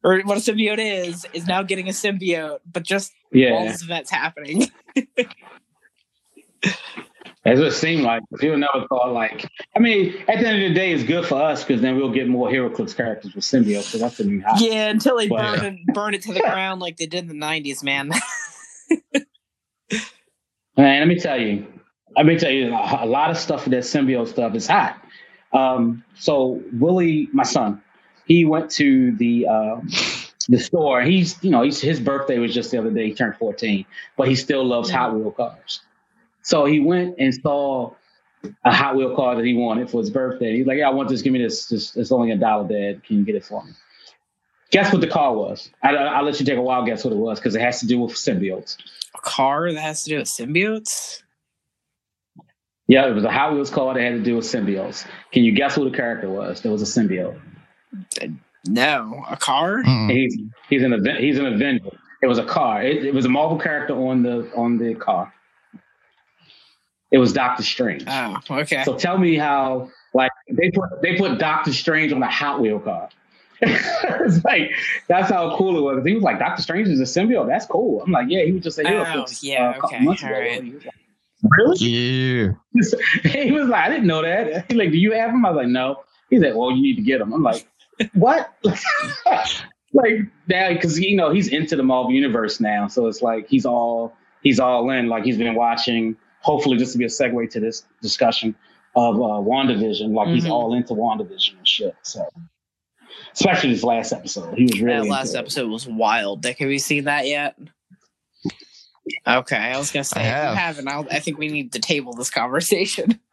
[0.04, 3.50] or what a symbiote is, is now getting a symbiote, but just yeah.
[3.50, 4.70] all this events happening.
[7.44, 9.50] As it seemed like, people never thought like.
[9.74, 12.12] I mean, at the end of the day, it's good for us because then we'll
[12.12, 13.82] get more HeroClix characters with symbiotes.
[13.82, 14.60] So that's the new hot.
[14.60, 17.40] Yeah, until they but, burn it, burn it to the ground like they did in
[17.40, 18.10] the '90s, man.
[20.76, 21.66] man, let me tell you,
[22.14, 25.02] let me tell you, a lot of stuff that symbiote stuff is hot.
[25.52, 27.82] Um, so Willie, my son,
[28.26, 29.80] he went to the uh,
[30.48, 31.02] the store.
[31.02, 33.08] He's you know he's, his birthday was just the other day.
[33.08, 33.84] He turned 14,
[34.16, 35.80] but he still loves Hot Wheel cars.
[36.42, 37.94] So he went and saw
[38.64, 40.56] a Hot Wheel car that he wanted for his birthday.
[40.56, 41.22] He's like, "Yeah, I want this.
[41.22, 41.66] Give me this.
[41.66, 43.04] this it's only a dollar, Dad.
[43.04, 43.72] Can you get it for me?"
[44.70, 45.70] Guess what the car was?
[45.82, 47.86] I, will let you take a wild guess what it was because it has to
[47.86, 48.78] do with symbiotes.
[49.14, 51.22] A car that has to do with symbiotes?
[52.88, 55.06] Yeah, it was a Hot Wheels car that had to do with symbiotes.
[55.30, 56.62] Can you guess who the character was?
[56.62, 57.38] There was a symbiote.
[58.66, 59.82] No, a car.
[59.82, 60.10] Mm.
[60.10, 60.38] He's
[60.68, 61.20] he's an event.
[61.20, 61.90] He's an Avenger.
[62.22, 62.82] It was a car.
[62.82, 65.32] It, it was a Marvel character on the on the car.
[67.10, 68.04] It was Doctor Strange.
[68.06, 68.84] Oh, okay.
[68.84, 72.78] So tell me how like they put they put Doctor Strange on a Hot Wheel
[72.78, 73.08] car.
[73.64, 74.72] it's like
[75.08, 76.04] that's how cool it was.
[76.04, 77.46] He was like, Doctor Strange is a symbiote.
[77.48, 78.02] That's cool.
[78.02, 79.04] I'm like, yeah, he was just a hero.
[79.06, 80.38] Oh, yeah, uh, okay, months all ago.
[80.38, 80.64] right.
[80.64, 80.94] He was like,
[81.58, 81.78] really?
[81.78, 82.52] Yeah.
[83.44, 84.64] he was like, I didn't know that.
[84.68, 85.44] He's like, do you have him?
[85.44, 86.02] I was like, no.
[86.30, 87.32] He's like, well, you need to get him.
[87.32, 87.66] I'm like,
[88.14, 88.52] what?
[89.92, 93.66] like that because you know he's into the Marvel universe now, so it's like he's
[93.66, 95.08] all he's all in.
[95.08, 96.16] Like he's been watching.
[96.40, 98.54] Hopefully, this will be a segue to this discussion
[98.96, 100.12] of uh, WandaVision.
[100.14, 100.50] Like he's Mhm.
[100.50, 101.94] all into WandaVision and shit.
[102.02, 102.26] So,
[103.32, 105.38] especially this last episode, he was really that into last it.
[105.38, 106.42] episode was wild.
[106.42, 107.56] Dick, have you seen that yet?
[109.26, 110.50] Okay, I was gonna say I if have.
[110.52, 110.88] you haven't.
[110.88, 113.18] I'll, I think we need to table this conversation.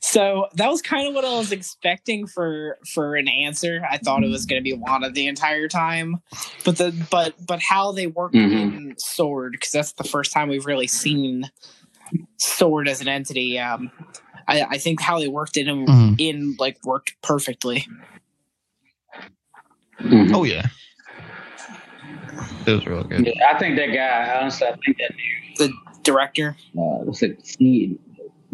[0.00, 3.82] so that was kind of what I was expecting for for an answer.
[3.90, 6.16] I thought it was going to be Wanda the entire time,
[6.64, 8.52] but the but but how they worked Mhm.
[8.74, 11.50] in Sword because that's the first time we've really seen
[12.38, 13.58] Sword as an entity.
[13.58, 13.90] Um,
[14.48, 16.14] I, I think how they worked in him Mhm.
[16.18, 17.86] in like worked perfectly.
[20.00, 20.32] Mhm.
[20.34, 20.66] Oh yeah.
[22.66, 23.26] It was real good.
[23.26, 24.38] Yeah, I think that guy.
[24.40, 25.12] Honestly, I think that
[25.58, 25.72] The
[26.02, 27.44] director, uh, what's it?
[27.44, 27.98] C-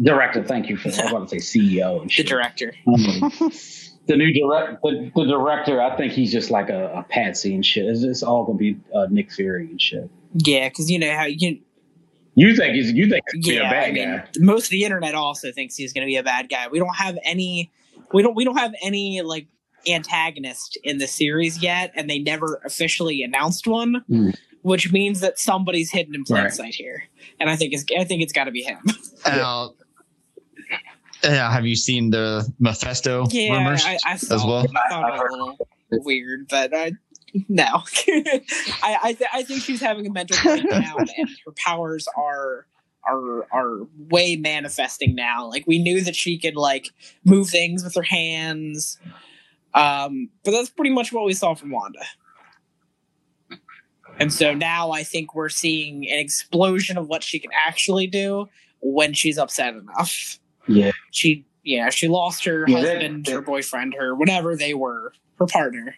[0.01, 0.43] director.
[0.43, 0.89] Thank you for.
[0.89, 2.27] I was about to say CEO and the shit.
[2.27, 2.73] director.
[2.87, 3.31] Um,
[4.07, 7.65] the new direct the, the director i think he's just like a, a patsy and
[7.65, 11.11] shit it's, it's all gonna be uh, nick fury and shit Yeah, because you know
[11.11, 11.59] how you.
[12.35, 14.83] you think he's you think he's Yeah, a bad I mean, guy most of the
[14.83, 16.67] internet also thinks he's going to be a bad guy.
[16.67, 17.71] We don't have any.
[18.13, 18.35] We don't.
[18.35, 19.47] We don't have any like
[19.89, 24.35] antagonist in the series yet, and they never officially announced one, Mm.
[24.61, 26.53] which means that somebody's hidden in plain Right.
[26.53, 27.05] sight here.
[27.39, 27.85] And I think it's.
[27.97, 28.79] I think it's got to be him.
[29.25, 29.73] Now,
[31.25, 34.65] yeah, have you seen the Mephisto yeah, rumors I, I saw as well?
[34.75, 35.57] I thought it was a little
[36.03, 36.91] weird, but uh,
[37.49, 37.63] no.
[38.07, 42.65] I I, th- I think she's having a mental breakdown, and her powers are
[43.07, 45.47] are are way manifesting now.
[45.47, 46.89] Like we knew that she could like
[47.23, 48.97] move things with her hands,
[49.73, 52.03] um, but that's pretty much what we saw from Wanda.
[54.17, 58.47] And so now I think we're seeing an explosion of what she can actually do
[58.81, 63.95] when she's upset enough yeah she yeah she lost her Yeah, husband that- her boyfriend
[63.97, 65.95] her whatever they were her partner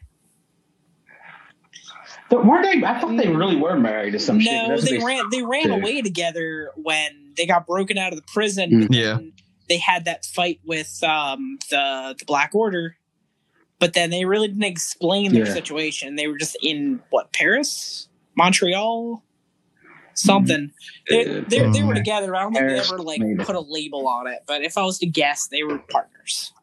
[2.30, 4.92] but weren't they i thought they really were married to some shit no That's what
[4.92, 5.72] they ran they ran did.
[5.72, 8.88] away together when they got broken out of the prison Mm.
[8.92, 9.20] Yeah.
[9.70, 12.98] they had that fight with um the the black order
[13.80, 15.54] but then they really didn't explain their Yeah.
[15.54, 19.24] situation they were just in what paris montreal
[20.18, 20.72] something.
[21.10, 22.36] They, Uh, they, they were together.
[22.36, 25.00] I don't think they ever like put a label on it but if i was
[25.00, 26.54] to guess they were partners.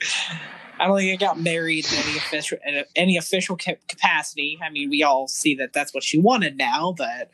[0.80, 3.56] I don't think they got married in any official in any official
[3.88, 4.58] capacity.
[4.62, 7.30] I mean, we all see that that's what she wanted now, but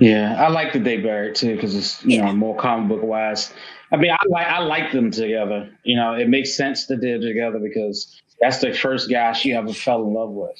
[0.00, 2.26] yeah i like that they married too because it's you Yeah.
[2.26, 3.52] know more comic book wise.
[3.92, 5.70] I mean i like i like them together.
[5.84, 9.72] You know it makes sense that they're together because that's the first guy she ever
[9.72, 10.56] fell in love with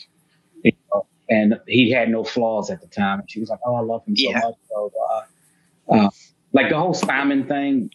[1.31, 4.05] and he had no flaws at the time and she was like oh i love
[4.07, 4.41] him so Yeah.
[4.41, 6.11] much so uh, uh,
[6.53, 7.91] like the whole simon thing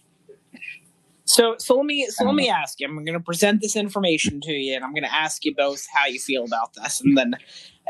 [1.25, 2.87] so so let me so let me ask you.
[2.87, 5.85] I'm going to present this information to you, and I'm going to ask you both
[5.91, 7.33] how you feel about this, and then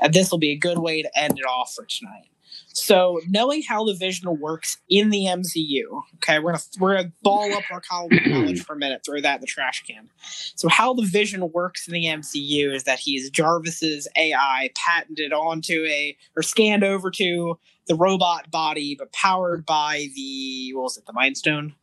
[0.01, 2.29] uh, this will be a good way to end it off for tonight.
[2.75, 7.55] So, knowing how the Vision works in the MCU, okay, we're gonna we're gonna ball
[7.55, 10.09] up our college knowledge for a minute, throw that in the trash can.
[10.55, 15.85] So, how the Vision works in the MCU is that he's Jarvis's AI patented onto
[15.85, 17.57] a or scanned over to
[17.87, 21.75] the robot body, but powered by the what was it, the Mind Stone,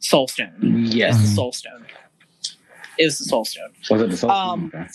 [0.00, 0.58] Soul Stone.
[0.60, 1.86] yes the Soul Stone.
[2.98, 3.70] It was the Soul Stone.
[3.90, 4.88] was it the soul Um, okay.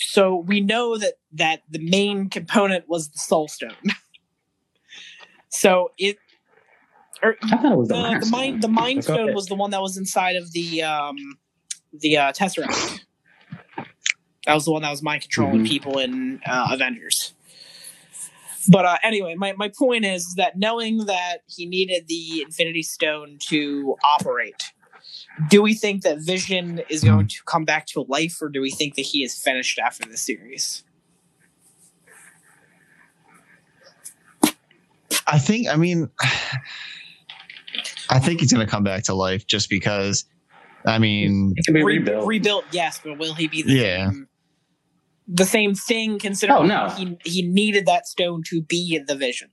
[0.00, 3.76] So we know that that the main component was the Soul Stone.
[5.50, 6.16] so it
[7.22, 8.40] or i thought it was the, the, Mind the Stone.
[8.40, 9.34] mind the Mind Stone ahead.
[9.34, 11.16] was the one that was inside of the um
[11.92, 13.00] the uh, Tesseract.
[14.46, 15.68] That was the one that was mind controlling Mhm.
[15.68, 17.34] people in uh, Avengers.
[18.70, 23.38] But uh, anyway, my, my point is that knowing that he needed the Infinity Stone
[23.48, 24.62] to operate,
[25.48, 27.26] do we think that Vision is going hmm.
[27.26, 30.16] to come back to life, or do we think that he is finished after the
[30.16, 30.84] series?
[35.26, 35.68] I think.
[35.68, 36.10] I mean,
[38.10, 40.24] I think he's going to come back to life just because.
[40.86, 42.26] I mean, It can be Re- rebuilt.
[42.26, 44.08] rebuilt, yes, but will he be the Yeah.
[44.08, 44.28] same,
[45.28, 46.18] the same thing?
[46.18, 46.88] Considering Oh, no.
[46.88, 49.50] he he needed that stone to be in the vision.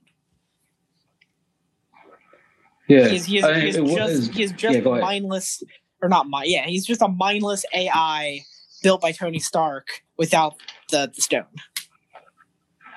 [2.88, 5.62] Yeah, He's, he's, I mean, he's it was- just he's just yeah, mindless
[6.02, 6.48] or not mind.
[6.50, 8.40] Yeah, he's just a mindless AI
[8.82, 9.86] built by Tony Stark
[10.16, 10.54] without
[10.90, 11.44] the, the stone.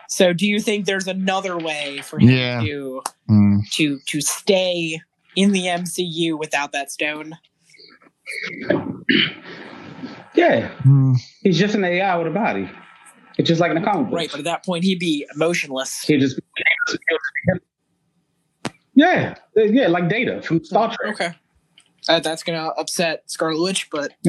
[0.09, 2.61] So, do you think there's another way for him Yeah.
[2.61, 4.99] to mm, to to stay
[5.35, 7.37] in the MCU without that stone?
[10.35, 12.69] yeah, mm, he's just an AI with a body.
[13.37, 14.15] It's just like in the comic books.
[14.15, 16.01] Right, but at that point he'd be emotionless.
[16.01, 16.39] He just
[18.93, 21.13] yeah, yeah, like Data from Star Trek.
[21.13, 21.31] Okay.
[22.09, 24.11] Uh, that's gonna upset Scarlet Witch, but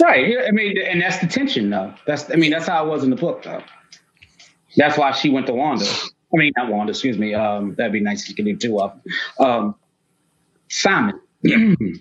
[0.00, 0.34] Right.
[0.46, 1.94] I mean, and that's the tension, though.
[2.06, 3.62] That's I mean, that's how it was in the book, though.
[4.76, 5.84] That's why she went to Wanda.
[5.86, 6.90] I mean, not Wanda.
[6.90, 7.34] Excuse me.
[7.34, 9.00] Um, that'd be nice if you could leave two up.
[9.38, 9.74] Um,
[10.68, 11.20] Simon.
[11.42, 12.00] that's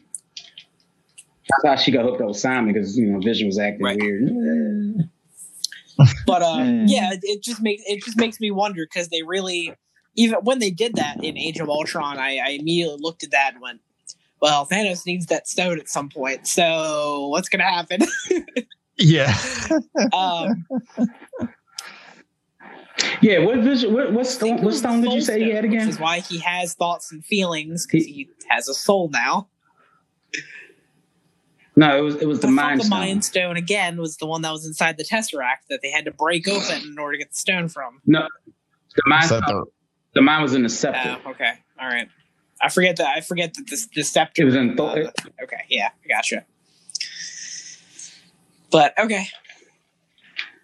[1.63, 3.97] how she got hooked up with Simon because you know Vision was acting Right.
[3.99, 5.09] weird.
[6.25, 9.73] but uh, yeah, it, it just makes it just makes me wonder because they really
[10.15, 13.53] even when they did that in Age of Ultron, I, I immediately looked at that
[13.53, 13.81] and went,
[14.41, 16.47] "Well, Thanos needs that stone at some point.
[16.47, 18.01] So what's gonna happen?"
[18.97, 19.35] yeah.
[20.13, 20.65] um,
[23.21, 23.39] Yeah.
[23.39, 23.93] What Vision?
[23.93, 24.61] What, what stone?
[24.61, 25.89] What stone did you Soul say he Stone, had Which again?
[25.89, 29.47] is why he has thoughts and feelings because he has a soul now.
[31.77, 32.99] No, it was it was the I Mind the Stone.
[32.99, 36.11] Mind Stone again was the one that was inside the Tesseract that they had to
[36.11, 38.01] break open in order to get the stone from.
[38.05, 38.27] No,
[38.95, 39.65] the Mind Is that Stone.
[40.15, 41.17] The- Mind was in the scepter.
[41.25, 42.07] Oh, okay, all right.
[42.61, 43.07] I forget that.
[43.15, 44.41] I forget that this the scepter.
[44.41, 44.79] It was in.
[44.79, 45.11] uh,
[45.43, 46.45] okay, yeah, I gotcha.
[48.71, 49.27] But okay,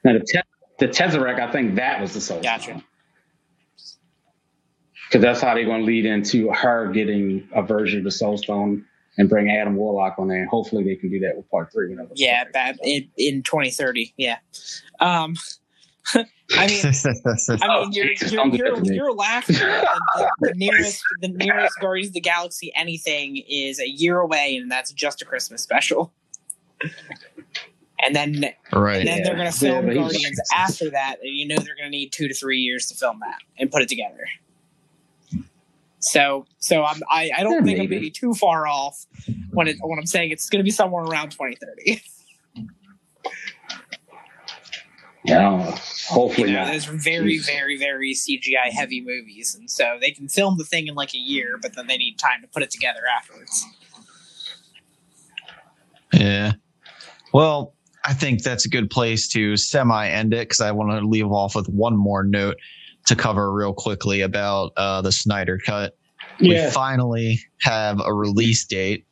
[0.04, 0.42] now the te-
[0.80, 2.84] the Tesseract, I think that was the Soul Gotcha.
[5.08, 8.38] Because that's how they're going to lead into her getting a version of the Soul
[8.38, 8.86] Stone
[9.18, 10.40] and bring Adam Warlock on there.
[10.40, 11.96] And hopefully they can do that with part three.
[12.16, 14.38] Yeah, that in, in 2030, yeah.
[15.00, 15.36] Um,
[16.58, 18.96] I mean, I Oh, mean, you're you're don't you're, that to me.
[18.96, 19.56] you're laughing.
[19.56, 24.58] The, the, the nearest the nearest Guardians of the Galaxy anything is a year away,
[24.58, 26.12] and that's just a Christmas special.
[28.04, 29.00] And then right.
[29.00, 29.24] and then Yeah.
[29.24, 31.92] they're going to Yeah, film but he's- Guardians after that, and you know they're going
[31.92, 34.28] to need two to three years to film that and put it together.
[36.00, 37.76] So, so I'm, I, I don't Yeah, think I'm maybe.
[37.88, 39.06] going to be too far off
[39.52, 42.02] when it when I'm saying it's going to be somewhere around 2030.
[45.24, 45.66] Yeah, I don't.
[45.68, 45.76] You
[46.10, 46.72] Hopefully know, not.
[46.72, 47.54] there's very, Jesus.
[47.54, 51.20] very, very CGI heavy movies, and so they can film the thing in like a
[51.20, 53.66] year, but then they need time to put it together afterwards.
[56.14, 56.54] Yeah.
[57.34, 61.08] Well, I think that's a good place to semi end it because I want to
[61.08, 62.58] leave off with one more note
[63.06, 65.96] to cover real quickly about uh, the Snyder Cut.
[66.40, 66.66] Yeah.
[66.66, 69.06] We finally have a release date,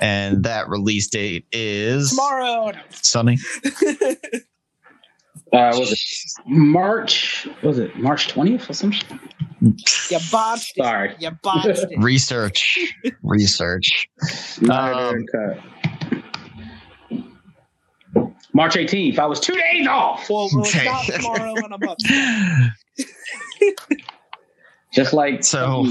[0.00, 3.38] and that release date is Tomorrow, Sonny.
[5.52, 5.98] Uh, was it
[6.46, 7.48] March?
[7.62, 9.06] Was it March 20th or some shit?
[9.60, 10.82] you botched it.
[10.84, 11.14] Sorry.
[11.18, 11.88] You botched it.
[11.98, 12.78] Research,
[13.22, 14.08] research.
[14.20, 15.58] Snyder Cut.
[18.54, 19.18] March 18th.
[19.18, 20.28] I was two days off.
[20.28, 20.84] Well, well, it's Okay.
[20.86, 21.98] not tomorrow, and I'm up.
[24.92, 25.84] Just like So-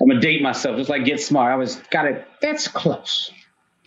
[0.00, 0.76] I'm gonna date myself.
[0.76, 1.52] Just like Get Smart.
[1.52, 2.26] I was got it.
[2.42, 3.30] That's close.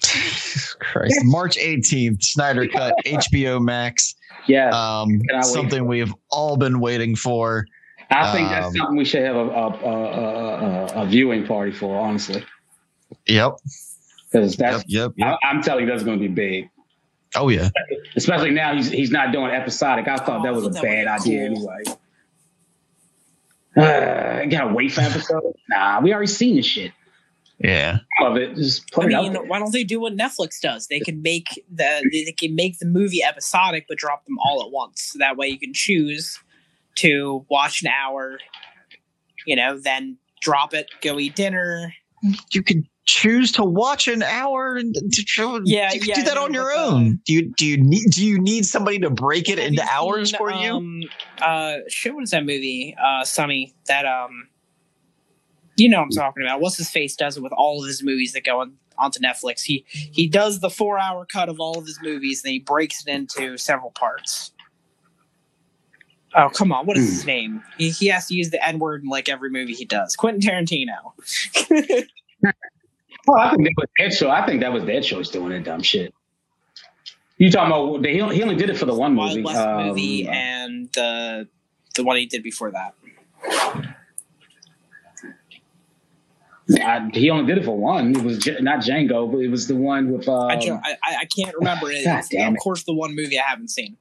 [0.80, 4.15] Christ, March 18th, Snyder Cut, HBO Max.
[4.47, 7.65] Yeah, Um, something we have all been waiting for.
[8.09, 11.47] I think that's um, something we should have a a, a, a, a, a viewing
[11.47, 11.99] party for.
[11.99, 12.43] Honestly,
[13.27, 13.53] Yep.
[14.31, 15.13] because that's Yep.
[15.17, 15.27] Yep.
[15.27, 15.37] yep.
[15.43, 16.69] I, I'm telling you, that's going to be big.
[17.35, 17.69] Oh yeah.
[18.15, 20.07] Especially now he's he's not doing episodic.
[20.07, 21.69] I thought Oh, that was a that bad would be idea cool.
[21.71, 21.97] anyway.
[23.75, 25.57] Uh, you gotta wait for episodes.
[25.67, 26.91] Nah, we already seen this shit.
[27.59, 27.99] Yeah.
[28.21, 29.43] Of it, just put I it mean, there.
[29.43, 30.87] why don't they do what Netflix does?
[30.87, 34.71] They can make the they can make the movie episodic, but drop them all at
[34.71, 35.01] once.
[35.01, 36.39] So that way, you can choose
[36.95, 38.39] to watch an hour,
[39.45, 41.93] you know, then drop it, go eat dinner.
[42.51, 45.61] You can choose to watch an hour and to show.
[45.65, 47.19] Yeah, you can yeah, do that on your but, uh, own.
[47.25, 49.89] Do you do you need do you need somebody to break it Have into you
[49.89, 50.71] hours seen, for you?
[50.73, 51.03] Um,
[51.41, 52.95] uh, shit, what is that movie?
[53.01, 53.73] Uh, Sonny.
[53.87, 54.47] That um,
[55.76, 56.61] you know what I'm talking about.
[56.61, 59.61] What's his face does it with all of his movies that go on onto Netflix.
[59.63, 63.01] He he does the four hour cut of all of his movies, and he breaks
[63.05, 64.51] it into several parts.
[66.36, 66.86] Oh come on!
[66.86, 67.63] What is his name?
[67.78, 70.15] He, he has to use the N word in like every movie he does.
[70.15, 71.13] Quentin Tarantino.
[73.26, 74.30] Oh, I think that was their show.
[74.30, 76.13] I think that was their show's doing that dumb shit.
[77.38, 78.05] You talking about?
[78.05, 79.43] He only- he only did it for the one Wild movie.
[79.45, 81.47] West um, movie and the
[81.95, 82.95] the one he did before that.
[86.82, 88.16] I, he only did it for one.
[88.16, 90.28] It was J- not Django, but it was the one with.
[90.30, 92.05] Um, I, I I I can't remember it.
[92.05, 92.59] God damn of it.
[92.59, 93.97] course, the one movie I haven't seen.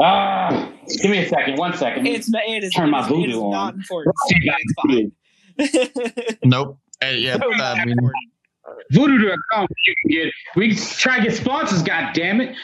[0.00, 0.70] Ah,
[1.02, 1.56] give me a second.
[1.58, 2.06] One second.
[2.06, 2.42] It's not.
[2.46, 2.72] It is.
[2.72, 3.50] Turn my Vudu it is on.
[3.50, 4.14] not important.
[4.32, 5.12] Vudu.
[5.60, 5.72] It's
[6.22, 6.38] fine.
[6.44, 6.78] Nope.
[7.02, 7.96] Uh, yeah, So I not mean.
[8.92, 9.66] Vudu.com.
[9.86, 10.32] You can get.
[10.56, 11.82] We try to get sponsors.
[11.82, 12.54] God damn it.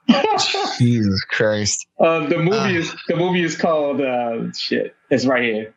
[0.79, 1.87] Jesus Christ.
[1.99, 2.68] Uh, the movie Uh.
[2.81, 4.95] is the movie is called uh, shit.
[5.11, 5.74] It's right here.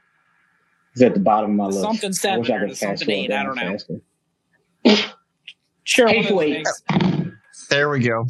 [0.94, 1.82] It's at the bottom of my list.
[1.82, 3.78] Something I seven wish I could something eight, I don't know.
[3.78, 4.02] faster.
[5.84, 6.06] Sure.
[6.08, 6.66] one of Hateful those Eight.
[6.90, 7.34] things.
[7.70, 8.28] There we go.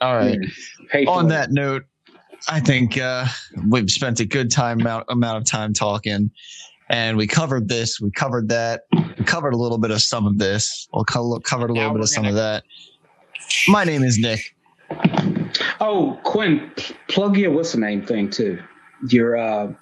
[0.00, 0.38] All right.
[0.90, 1.84] Hateful On that note,
[2.48, 3.26] I think uh,
[3.68, 6.30] we've spent a good time amount, amount of time talking,
[6.90, 10.36] and we covered this, we covered that, we covered a little bit of some of
[10.38, 12.64] this, we co- covered a Now little bit of some gonna- of that.
[13.68, 14.54] My name is Nick.
[15.80, 16.70] Oh, Quinn,
[17.08, 18.60] plug your what's the name thing too.
[19.08, 19.72] Your uh,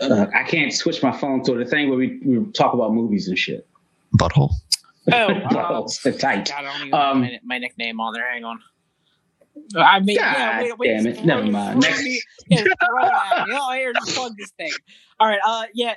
[0.00, 3.28] uh, I can't switch my phone to the thing where we, we talk about movies
[3.28, 3.66] and shit.
[4.18, 4.52] Butthole.
[5.12, 6.48] Oh, uh, It's tight.
[6.48, 8.30] God, I don't even Um, my, my nickname on there.
[8.30, 8.60] Hang on.
[9.76, 11.24] I mean, yeah, wait, wait, damn it.
[11.24, 11.82] Never mind.
[11.82, 12.02] throw Next.
[12.04, 13.46] me- yeah, throw it at.
[13.50, 14.72] Oh, here, just plug this thing.
[15.18, 15.40] All right.
[15.44, 15.94] Uh, yeah.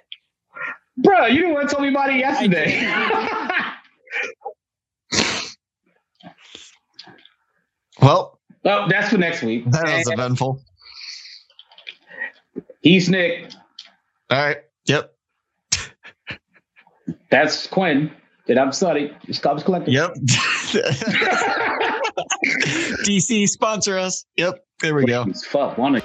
[0.97, 2.87] Bro, you didn't want to tell me about it yesterday.
[8.01, 9.69] Well, well, that's for next week.
[9.71, 10.61] that was And eventful.
[12.81, 13.51] he's Nick.
[14.29, 14.57] All right.
[14.85, 15.13] Yep.
[17.29, 18.11] That's Quinn.
[18.47, 19.15] And I'm study.
[19.31, 19.93] Scop's collecting.
[19.93, 20.15] Yep.
[23.05, 24.25] DC sponsor us.
[24.37, 24.65] Yep.
[24.81, 25.25] There we go.
[25.49, 26.03] Fuck, one of